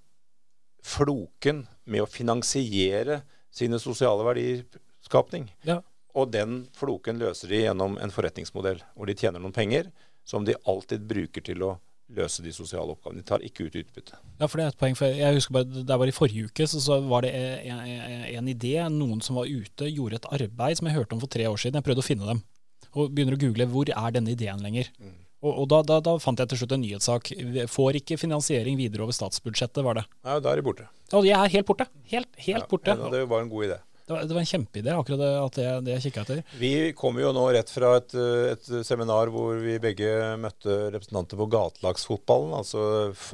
floken 0.81 1.66
med 1.85 2.07
å 2.07 2.09
finansiere 2.09 3.20
sine 3.53 3.81
sosiale 3.83 4.25
verdiskapning. 4.25 5.51
Ja. 5.68 5.83
Og 6.16 6.33
den 6.33 6.62
floken 6.79 7.20
løser 7.20 7.53
de 7.53 7.64
gjennom 7.66 8.01
en 8.01 8.14
forretningsmodell 8.14 8.81
hvor 8.94 9.11
de 9.11 9.18
tjener 9.20 9.42
noen 9.42 9.55
penger 9.55 9.92
som 10.25 10.49
de 10.49 10.57
alltid 10.64 11.05
bruker 11.11 11.44
til 11.44 11.66
å 11.66 11.75
løse 12.16 12.42
de 12.44 12.53
sosiale 12.55 12.94
oppgavene. 12.94 13.23
De 13.23 13.29
tar 13.29 13.44
ikke 13.46 13.68
ut 13.68 13.79
utbytte. 13.81 14.18
Ja, 14.40 14.46
for 14.46 14.59
det 14.59 14.66
er 14.66 14.75
et 14.75 14.81
poeng. 14.81 14.96
For 14.99 15.20
jeg 15.20 15.37
husker 15.37 15.57
bare, 15.59 15.85
Det 15.87 15.99
var 16.03 16.11
i 16.11 16.14
forrige 16.16 16.51
uke, 16.51 16.66
så, 16.70 16.83
så 16.83 17.01
var 17.07 17.27
det 17.27 17.33
en, 17.35 17.81
en, 17.85 18.25
en, 18.35 18.53
idé. 18.53 18.77
Noen 18.92 19.23
som 19.25 19.38
var 19.40 19.51
ute, 19.51 19.88
gjorde 19.90 20.20
et 20.20 20.31
arbeid 20.38 20.81
som 20.81 20.90
jeg 20.90 20.99
hørte 20.99 21.16
om 21.16 21.23
for 21.23 21.33
tre 21.33 21.49
år 21.49 21.61
siden. 21.61 21.81
Jeg 21.81 21.88
prøvde 21.88 22.05
å 22.05 22.09
finne 22.11 22.31
dem. 22.31 22.44
Og 22.90 23.12
begynner 23.14 23.37
å 23.37 23.40
google 23.40 23.68
hvor 23.70 23.90
er 23.92 24.16
denne 24.16 24.35
ideen 24.35 24.62
lenger. 24.64 24.90
Mm. 24.99 25.18
Og, 25.40 25.53
og 25.62 25.68
da, 25.73 25.81
da, 25.88 26.01
da, 26.05 26.16
fant 26.20 26.40
jeg 26.40 26.51
til 26.53 26.62
slutt 26.62 26.75
en 26.77 26.83
nyhetssak. 26.85 27.31
Får 27.73 28.01
ikke 28.03 28.18
finansiering 28.20 28.77
videre 28.81 29.07
over 29.07 29.16
statsbudsjettet, 29.16 29.83
var 29.87 30.01
det. 30.01 30.09
Nei, 30.27 30.40
da 30.44 30.53
er 30.53 30.61
de 30.61 30.66
borte. 30.66 30.88
Ja, 31.12 31.23
de 31.25 31.33
er 31.37 31.55
helt 31.55 31.68
borte. 31.68 31.87
Helt, 32.12 32.29
helt 32.37 32.66
ja, 32.66 32.68
borte. 32.68 32.96
Ja, 32.99 33.12
det 33.14 33.23
var 33.31 33.44
en 33.44 33.53
god 33.53 33.70
idé. 33.70 33.79
Det 34.11 34.16
var, 34.16 34.25
det 34.27 34.35
var 34.35 34.42
en 34.42 34.49
kjempeidé, 34.51 34.90
akkurat 34.90 35.20
det, 35.20 35.27
at 35.38 35.57
det, 35.57 35.66
det 35.87 35.92
jeg 35.92 36.05
kikka 36.09 36.23
etter. 36.25 36.38
Vi 36.59 36.70
kommer 36.99 37.23
jo 37.23 37.29
nå 37.37 37.44
rett 37.55 37.68
fra 37.70 37.92
et, 38.01 38.14
et, 38.51 38.70
seminar 38.83 39.31
hvor 39.31 39.61
vi 39.62 39.77
begge 39.79 40.11
møtte 40.42 40.79
representanter 40.96 41.38
for 41.38 41.53
gatelagsfotballen. 41.53 42.57
Altså 42.59 42.83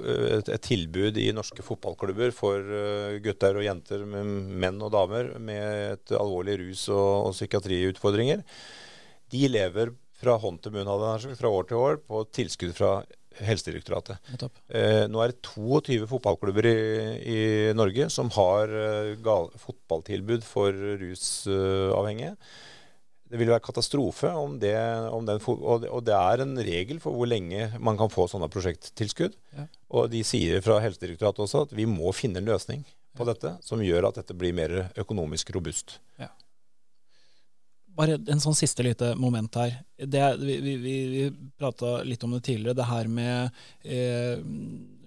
et, 0.04 0.50
et, 0.52 0.60
tilbud 0.66 1.16
i 1.22 1.30
norske 1.32 1.64
fotballklubber 1.64 2.34
for 2.36 2.60
eh, 2.60 3.16
gutter 3.24 3.56
og 3.56 3.64
jenter, 3.64 4.04
menn 4.04 4.84
og 4.84 4.92
damer, 4.92 5.32
med 5.40 5.94
et 5.94 6.12
alvorlig 6.20 6.58
rus- 6.66 6.90
og, 6.92 7.30
og 7.30 7.32
psykiatriutfordringer. 7.38 8.44
De 9.32 9.48
lever 9.48 9.96
fra 10.20 10.36
hånd 10.44 10.60
til 10.60 10.76
munn, 10.76 10.92
fra 11.40 11.56
år 11.56 11.70
til 11.72 11.80
år, 11.80 12.02
på 12.04 12.26
tilskudd 12.36 12.76
fra 12.76 12.98
Helsedirektoratet. 13.44 14.22
Eh, 14.68 15.04
nå 15.10 15.20
er 15.22 15.32
det 15.32 15.42
22 15.44 16.06
fotballklubber 16.10 16.68
i, 16.70 16.76
i 17.20 17.40
Norge 17.76 18.08
som 18.12 18.30
har 18.36 18.72
eh, 18.72 19.12
gal, 19.24 19.50
fotballtilbud 19.60 20.46
for 20.46 20.76
rusavhengige. 21.02 22.36
Det 23.26 23.40
vil 23.40 23.50
være 23.50 23.64
katastrofe 23.64 24.30
om 24.38 24.54
det, 24.62 24.76
om 25.10 25.26
den, 25.26 25.40
og, 25.42 25.82
det, 25.82 25.90
og 25.90 26.04
det 26.06 26.14
er 26.14 26.44
en 26.44 26.54
regel 26.62 27.00
for 27.02 27.16
hvor 27.18 27.26
lenge 27.26 27.72
man 27.82 27.98
kan 27.98 28.12
få 28.12 28.28
sånne 28.30 28.48
prosjekttilskudd. 28.52 29.34
Ja. 29.58 29.66
Og 29.98 30.08
de 30.12 30.22
sier 30.26 30.62
fra 30.62 30.78
Helsedirektoratet 30.84 31.42
også 31.48 31.66
at 31.66 31.74
vi 31.74 31.88
må 31.90 32.14
finne 32.14 32.42
en 32.42 32.48
løsning 32.52 32.86
på 33.16 33.26
ja. 33.26 33.32
dette 33.32 33.56
som 33.66 33.82
gjør 33.82 34.12
at 34.12 34.22
dette 34.22 34.36
blir 34.38 34.54
mer 34.54 34.78
økonomisk 34.94 35.50
robust. 35.58 35.98
Ja 36.22 36.30
bare 37.96 38.18
en 38.32 38.42
sånn 38.42 38.56
siste 38.56 38.84
lite 38.86 39.14
moment 39.18 39.56
her. 39.60 39.78
Det, 39.96 40.22
vi 40.42 40.58
vi, 40.60 40.74
vi 40.84 41.24
prata 41.58 42.02
litt 42.04 42.24
om 42.26 42.36
det 42.36 42.44
tidligere, 42.46 42.76
det 42.76 42.90
her 42.90 43.08
med 43.08 43.56
eh, 43.82 44.42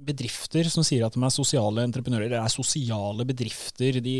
bedrifter 0.09 0.67
som 0.71 0.85
sier 0.85 1.05
at 1.05 1.15
de 1.15 1.21
er 1.23 1.33
sosiale 1.33 1.83
entreprenører. 1.85 2.31
Det 2.31 2.39
er 2.39 2.53
sosiale 2.53 3.25
bedrifter. 3.27 3.99
De, 4.03 4.15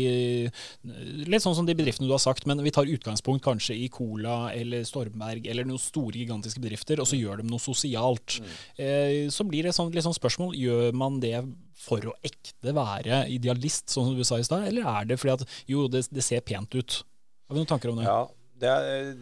litt 1.26 1.44
sånn 1.44 1.56
som 1.58 1.68
de 1.68 1.76
bedriftene 1.76 2.08
du 2.08 2.14
har 2.14 2.22
sagt, 2.22 2.46
men 2.48 2.62
vi 2.64 2.72
tar 2.74 2.90
utgangspunkt 2.90 3.44
kanskje 3.46 3.76
i 3.76 3.88
Cola 3.92 4.52
eller 4.54 4.86
Stormberg 4.88 5.48
eller 5.50 5.68
noen 5.68 5.82
store, 5.82 6.18
gigantiske 6.20 6.62
bedrifter, 6.62 7.02
og 7.02 7.08
så 7.10 7.18
gjør 7.18 7.42
de 7.42 7.50
noe 7.50 7.62
sosialt. 7.62 8.40
Mm. 8.40 8.56
Eh, 8.86 9.18
så 9.32 9.46
blir 9.48 9.66
det 9.66 9.74
sånn, 9.76 9.92
litt 9.94 10.06
sånn 10.06 10.16
spørsmål 10.16 10.56
gjør 10.58 10.96
man 10.96 11.20
det 11.22 11.38
for 11.80 12.10
å 12.10 12.16
ekte 12.26 12.74
være 12.76 13.24
idealist, 13.32 13.88
sånn 13.88 14.10
som 14.10 14.18
du 14.18 14.26
sa 14.26 14.40
i 14.40 14.46
stad, 14.46 14.68
eller 14.68 14.88
er 14.90 15.08
det 15.08 15.20
fordi 15.20 15.38
at 15.38 15.60
jo, 15.70 15.86
det, 15.90 16.04
det 16.12 16.24
ser 16.24 16.44
pent 16.44 16.76
ut? 16.76 17.00
Har 17.48 17.56
vi 17.56 17.62
noen 17.62 17.70
tanker 17.70 17.92
om 17.92 17.98
det? 17.98 18.04
Ja, 18.06 18.26
det, 18.60 18.74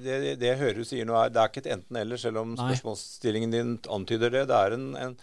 det, 0.03 0.16
det, 0.40 0.48
jeg 0.53 0.61
hører 0.62 0.81
du 0.81 0.88
sier 0.88 1.09
nå, 1.09 1.16
er 1.18 1.35
det 1.35 1.42
er 1.42 1.53
ikke 1.53 1.64
et 1.64 1.70
enten-eller, 1.77 2.20
selv 2.20 2.42
om 2.42 2.57
Nei. 2.57 2.72
spørsmålsstillingen 2.72 3.55
din 3.55 3.77
antyder 3.94 4.35
det. 4.35 4.48
Det 4.51 4.59
er 4.59 4.77
en, 4.79 4.90
en 4.98 5.16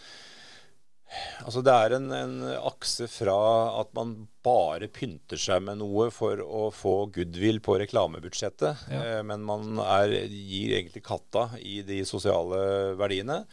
Altså 1.46 1.60
det 1.62 1.70
er 1.70 1.94
en, 1.94 2.08
en, 2.10 2.32
akse 2.66 3.06
fra 3.06 3.36
at 3.80 3.92
man 3.94 4.14
bare 4.44 4.88
pynter 4.90 5.38
seg 5.38 5.62
med 5.62 5.78
noe 5.78 6.08
for 6.14 6.40
å 6.42 6.66
få 6.74 6.94
goodwill 7.14 7.60
på 7.62 7.76
reklamebudsjettet, 7.78 8.86
ja. 8.90 9.02
eh, 9.02 9.20
men 9.26 9.44
man 9.46 9.78
er, 9.84 10.16
gir 10.26 10.74
egentlig 10.74 11.04
katta 11.06 11.48
i 11.62 11.78
de 11.86 12.00
sosiale 12.08 12.58
verdiene, 12.98 13.44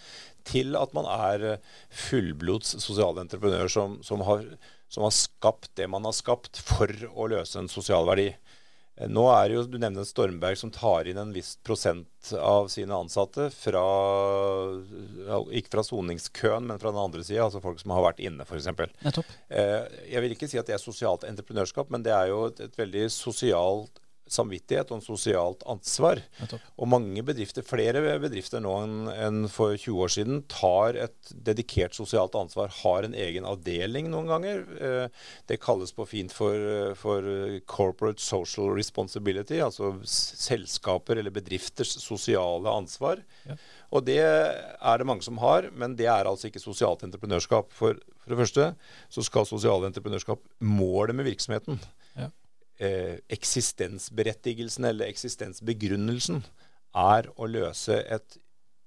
til 0.49 0.73
at 0.75 0.97
man 0.97 1.07
er 1.07 1.59
fullblods 2.07 2.73
sosialentreprenør 2.83 3.69
som, 3.71 3.99
som, 4.03 4.25
har, 4.27 4.43
som 4.91 5.05
har 5.05 5.13
skapt 5.15 5.71
det 5.79 5.87
man 5.93 6.09
har 6.09 6.17
skapt 6.17 6.59
for 6.59 6.89
å 7.13 7.29
løse 7.31 7.61
en 7.61 7.71
sosial 7.71 8.09
verdi. 8.09 8.31
Eh, 8.95 9.09
nå 9.09 9.23
er 9.33 9.49
det 9.49 9.55
jo, 9.57 9.63
Du 9.73 9.79
nevner 9.81 10.05
Stormberg 10.05 10.59
som 10.59 10.71
tar 10.73 11.07
inn 11.09 11.17
en 11.17 11.33
viss 11.33 11.55
prosent 11.65 12.33
av 12.37 12.67
sine 12.69 12.93
ansatte. 12.93 13.49
fra, 13.53 13.83
Ikke 15.51 15.73
fra 15.73 15.83
soningskøen, 15.87 16.67
men 16.69 16.79
fra 16.81 16.91
den 16.93 17.01
andre 17.01 17.23
sida, 17.25 17.47
altså 17.47 17.61
folk 17.63 17.81
som 17.81 17.95
har 17.95 18.05
vært 18.05 18.21
inne 18.23 18.45
f.eks. 18.45 18.69
Eh, 19.49 19.81
jeg 20.11 20.21
vil 20.25 20.35
ikke 20.37 20.49
si 20.51 20.59
at 20.61 20.69
det 20.69 20.77
er 20.77 20.83
sosialt 20.83 21.25
entreprenørskap, 21.27 21.89
men 21.93 22.05
det 22.05 22.13
er 22.13 22.29
jo 22.33 22.45
et, 22.51 22.63
et 22.67 22.79
veldig 22.79 23.07
sosialt 23.13 23.99
samvittighet 24.29 24.91
og 24.91 24.99
en 24.99 25.05
sosialt 25.05 25.63
ansvar. 25.69 26.21
Og 26.79 26.89
mange 26.89 27.23
bedrifter, 27.25 27.65
flere 27.65 28.01
bedrifter 28.21 28.63
nå 28.63 28.73
enn 28.83 28.95
en 29.11 29.39
for 29.51 29.75
20 29.75 30.03
år 30.05 30.13
siden, 30.15 30.41
tar 30.51 30.97
et 31.05 31.33
dedikert 31.47 31.95
sosialt 31.97 32.35
ansvar. 32.39 32.71
Har 32.81 33.07
en 33.07 33.15
egen 33.17 33.47
avdeling 33.47 34.09
noen 34.11 34.31
ganger. 34.31 34.63
Eh, 34.79 35.23
det 35.51 35.59
kalles 35.63 35.93
på 35.95 36.07
fint 36.09 36.33
for, 36.33 36.93
for 36.99 37.27
corporate 37.69 38.23
social 38.23 38.73
responsibility, 38.77 39.59
altså 39.63 39.93
selskaper 40.07 41.19
eller 41.19 41.33
bedrifters 41.33 41.95
sosiale 42.01 42.71
ansvar. 42.71 43.23
Ja. 43.47 43.57
Og 43.93 44.05
det 44.07 44.21
er 44.23 44.97
det 44.97 45.07
mange 45.07 45.25
som 45.25 45.37
har, 45.43 45.69
men 45.77 45.97
det 45.99 46.07
er 46.09 46.29
altså 46.29 46.49
ikke 46.49 46.63
sosialt 46.63 47.03
entreprenørskap. 47.05 47.73
For, 47.75 47.99
for 48.23 48.33
det 48.33 48.39
første 48.39 48.71
så 49.13 49.25
skal 49.25 49.49
sosialt 49.49 49.91
entreprenørskap 49.91 50.41
måle 50.63 51.13
med 51.13 51.29
virksomheten. 51.29 51.81
Ja 52.17 52.31
eh, 52.79 53.19
eksistensberettigelsen 53.33 54.87
eller 54.89 55.11
eksistensbegrunnelsen 55.11 56.43
er 56.93 57.29
å 57.35 57.49
løse 57.49 57.99
et 58.01 58.37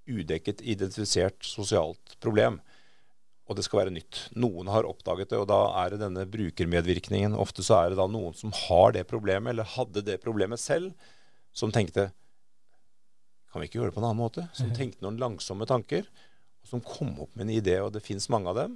udekket, 0.06 0.62
identifisert 0.62 1.46
sosialt 1.46 2.16
problem. 2.22 2.60
Og 3.46 3.58
det 3.58 3.66
skal 3.66 3.84
være 3.84 3.94
nytt. 3.94 4.24
Noen 4.38 4.70
har 4.70 4.86
oppdaget 4.88 5.30
det, 5.30 5.38
og 5.38 5.48
da 5.50 5.60
er 5.82 5.94
det 5.94 6.02
denne 6.02 6.26
brukermedvirkningen. 6.30 7.36
Ofte 7.38 7.62
så 7.66 7.78
er 7.78 7.92
det 7.92 8.00
da 8.00 8.08
noen 8.10 8.34
som 8.34 8.54
har 8.66 8.94
det 8.96 9.06
problemet, 9.10 9.52
eller 9.52 9.68
hadde 9.76 10.02
det 10.06 10.18
problemet 10.22 10.62
selv, 10.62 10.94
som 11.54 11.74
tenkte 11.74 12.10
Kan 13.52 13.62
vi 13.62 13.70
ikke 13.70 13.78
gjøre 13.78 13.88
det 13.88 13.96
på 13.96 14.00
en 14.02 14.08
annen 14.10 14.20
måte? 14.20 14.42
Som 14.52 14.66
mhm. 14.68 14.76
tenkte 14.76 15.04
noen 15.06 15.16
langsomme 15.16 15.64
tanker, 15.64 16.04
og 16.60 16.68
som 16.68 16.82
kom 16.84 17.14
opp 17.22 17.30
med 17.38 17.46
en 17.46 17.54
idé, 17.54 17.78
og 17.80 17.94
det 17.94 18.02
fins 18.04 18.26
mange 18.28 18.50
av 18.50 18.58
dem. 18.58 18.74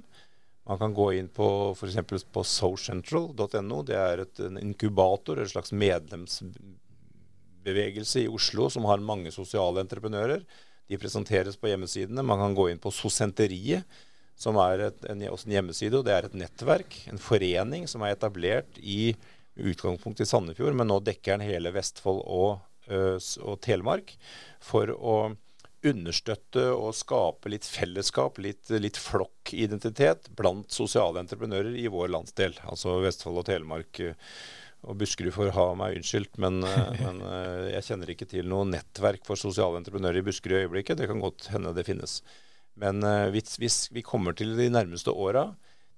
Man 0.71 0.79
kan 0.79 0.93
gå 0.95 1.09
inn 1.19 1.27
på 1.27 1.75
f.eks. 1.75 2.23
på 2.31 2.39
socentral.no. 2.47 3.81
Det 3.83 3.97
er 3.99 4.23
et, 4.23 4.39
en 4.39 4.55
inkubator, 4.55 5.35
en 5.41 5.49
slags 5.51 5.73
medlemsbevegelse 5.75 8.21
i 8.21 8.29
Oslo 8.31 8.69
som 8.71 8.85
har 8.87 9.03
mange 9.03 9.27
sosiale 9.35 9.83
entreprenører. 9.83 10.47
De 10.87 10.95
presenteres 11.01 11.59
på 11.59 11.67
hjemmesidene. 11.67 12.23
Man 12.23 12.39
kan 12.39 12.55
gå 12.55 12.71
inn 12.71 12.79
på 12.79 12.87
Sosenteriet, 12.95 13.83
som 14.39 14.55
er 14.63 14.79
et, 14.87 15.03
en, 15.11 15.19
også 15.27 15.49
en 15.49 15.55
hjemmeside. 15.57 15.97
og 15.99 16.07
Det 16.07 16.15
er 16.15 16.23
et 16.29 16.39
nettverk, 16.39 16.95
en 17.11 17.19
forening, 17.19 17.83
som 17.91 17.99
er 18.07 18.15
etablert 18.15 18.71
i 18.79 19.11
utgangspunkt 19.59 20.23
i 20.23 20.29
Sandefjord, 20.31 20.71
men 20.79 20.87
nå 20.87 21.03
dekker 21.03 21.35
den 21.35 21.51
hele 21.51 21.75
Vestfold 21.75 22.23
og, 22.23 22.63
og 22.87 23.59
Telemark. 23.67 24.15
for 24.63 24.87
å 24.95 25.35
understøtte 25.87 26.67
og 26.75 26.93
skape 26.93 27.51
litt 27.51 27.65
fellesskap, 27.65 28.37
litt, 28.43 28.69
litt 28.69 28.99
flokkidentitet 29.01 30.29
blant 30.37 30.71
sosiale 30.73 31.23
entreprenører 31.23 31.73
i 31.79 31.87
vår 31.91 32.11
landsdel. 32.13 32.57
Altså 32.69 32.99
Vestfold 33.01 33.41
og 33.41 33.47
Telemark. 33.49 34.03
Og 34.81 34.97
Buskerud 34.97 35.33
får 35.33 35.51
ha 35.53 35.65
meg 35.77 35.99
unnskyldt, 35.99 36.37
men, 36.41 36.61
men, 37.03 37.19
jeg 37.69 37.85
kjenner 37.89 38.13
ikke 38.13 38.29
til 38.29 38.49
noe 38.49 38.69
nettverk 38.69 39.25
for 39.27 39.39
sosiale 39.39 39.81
entreprenører 39.81 40.21
i 40.21 40.25
Buskerud 40.25 40.57
i 40.57 40.63
øyeblikket. 40.65 41.01
Det 41.01 41.09
kan 41.09 41.21
godt 41.21 41.49
hende 41.53 41.73
det 41.77 41.85
finnes. 41.89 42.21
Men 42.81 43.03
hvis, 43.33 43.57
hvis 43.61 43.83
vi 43.93 44.05
kommer 44.05 44.37
til 44.37 44.55
de 44.57 44.69
nærmeste 44.73 45.13
åra 45.13 45.49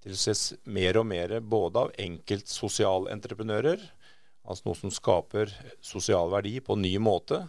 til 0.03 0.15
å 0.15 0.19
ses 0.19 0.51
mer 0.67 0.99
og 0.99 1.07
mer 1.07 1.37
både 1.39 1.85
av 1.85 1.93
enkeltsosialentreprenører, 2.03 3.83
altså 4.43 4.67
noe 4.67 4.79
som 4.79 4.91
skaper 4.91 5.51
sosial 5.83 6.31
verdi 6.33 6.57
på 6.63 6.75
en 6.75 6.83
ny 6.83 6.97
måte, 6.99 7.43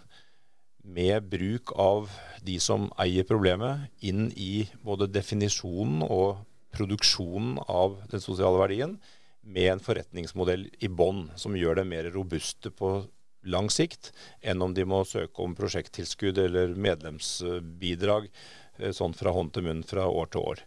med 0.85 1.29
bruk 1.33 1.73
av 1.81 2.11
de 2.45 2.59
som 2.61 2.91
eier 3.01 3.25
problemet, 3.27 3.89
inn 4.05 4.29
i 4.37 4.67
både 4.85 5.09
definisjonen 5.09 6.05
og 6.05 6.45
produksjonen 6.75 7.59
av 7.71 8.01
den 8.11 8.23
sosiale 8.23 8.61
verdien, 8.61 8.99
med 9.45 9.75
en 9.75 9.83
forretningsmodell 9.83 10.69
i 10.81 10.89
bånn 10.89 11.27
som 11.41 11.57
gjør 11.57 11.81
det 11.81 11.89
mer 11.89 12.09
robuste 12.15 12.73
på 12.73 12.97
lang 13.45 13.69
sikt 13.69 14.11
enn 14.41 14.63
om 14.65 14.73
de 14.73 14.87
må 14.89 15.03
søke 15.05 15.45
om 15.45 15.53
prosjekttilskudd 15.57 16.39
eller 16.41 16.73
medlemsbidrag 16.81 18.31
eh, 18.31 18.93
sånn 18.97 19.17
fra 19.17 19.35
hånd 19.37 19.53
til 19.53 19.67
munn 19.67 19.83
fra 19.85 20.07
år 20.09 20.33
til 20.33 20.49
år. 20.55 20.63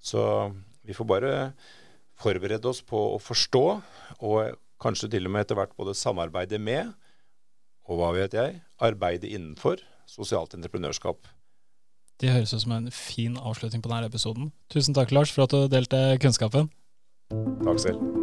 Så 0.00 0.22
vi 0.82 0.96
får 0.96 1.08
bare 1.08 1.34
forberede 2.22 2.68
oss 2.70 2.80
på 2.86 2.98
å 3.14 3.20
forstå, 3.20 3.66
og 4.24 4.56
kanskje 4.82 5.10
til 5.12 5.28
og 5.28 5.34
med 5.34 5.44
etter 5.44 5.58
hvert 5.58 5.76
både 5.76 5.94
samarbeide 5.98 6.58
med 6.62 6.90
og 7.88 7.98
hva 7.98 8.12
vet 8.16 8.36
jeg, 8.36 8.60
arbeide 8.82 9.30
innenfor 9.30 9.82
sosialt 10.08 10.54
entreprenørskap. 10.54 11.26
Det 12.22 12.30
høres 12.30 12.54
ut 12.54 12.62
som 12.62 12.74
en 12.76 12.90
fin 12.94 13.34
avslutning 13.36 13.82
på 13.82 13.90
denne 13.90 14.06
episoden. 14.06 14.52
Tusen 14.70 14.94
takk, 14.94 15.14
Lars, 15.14 15.32
for 15.34 15.48
at 15.48 15.54
du 15.54 15.66
delte 15.72 16.04
kunnskapen. 16.22 16.70
Takk 17.64 17.80
selv. 17.82 18.21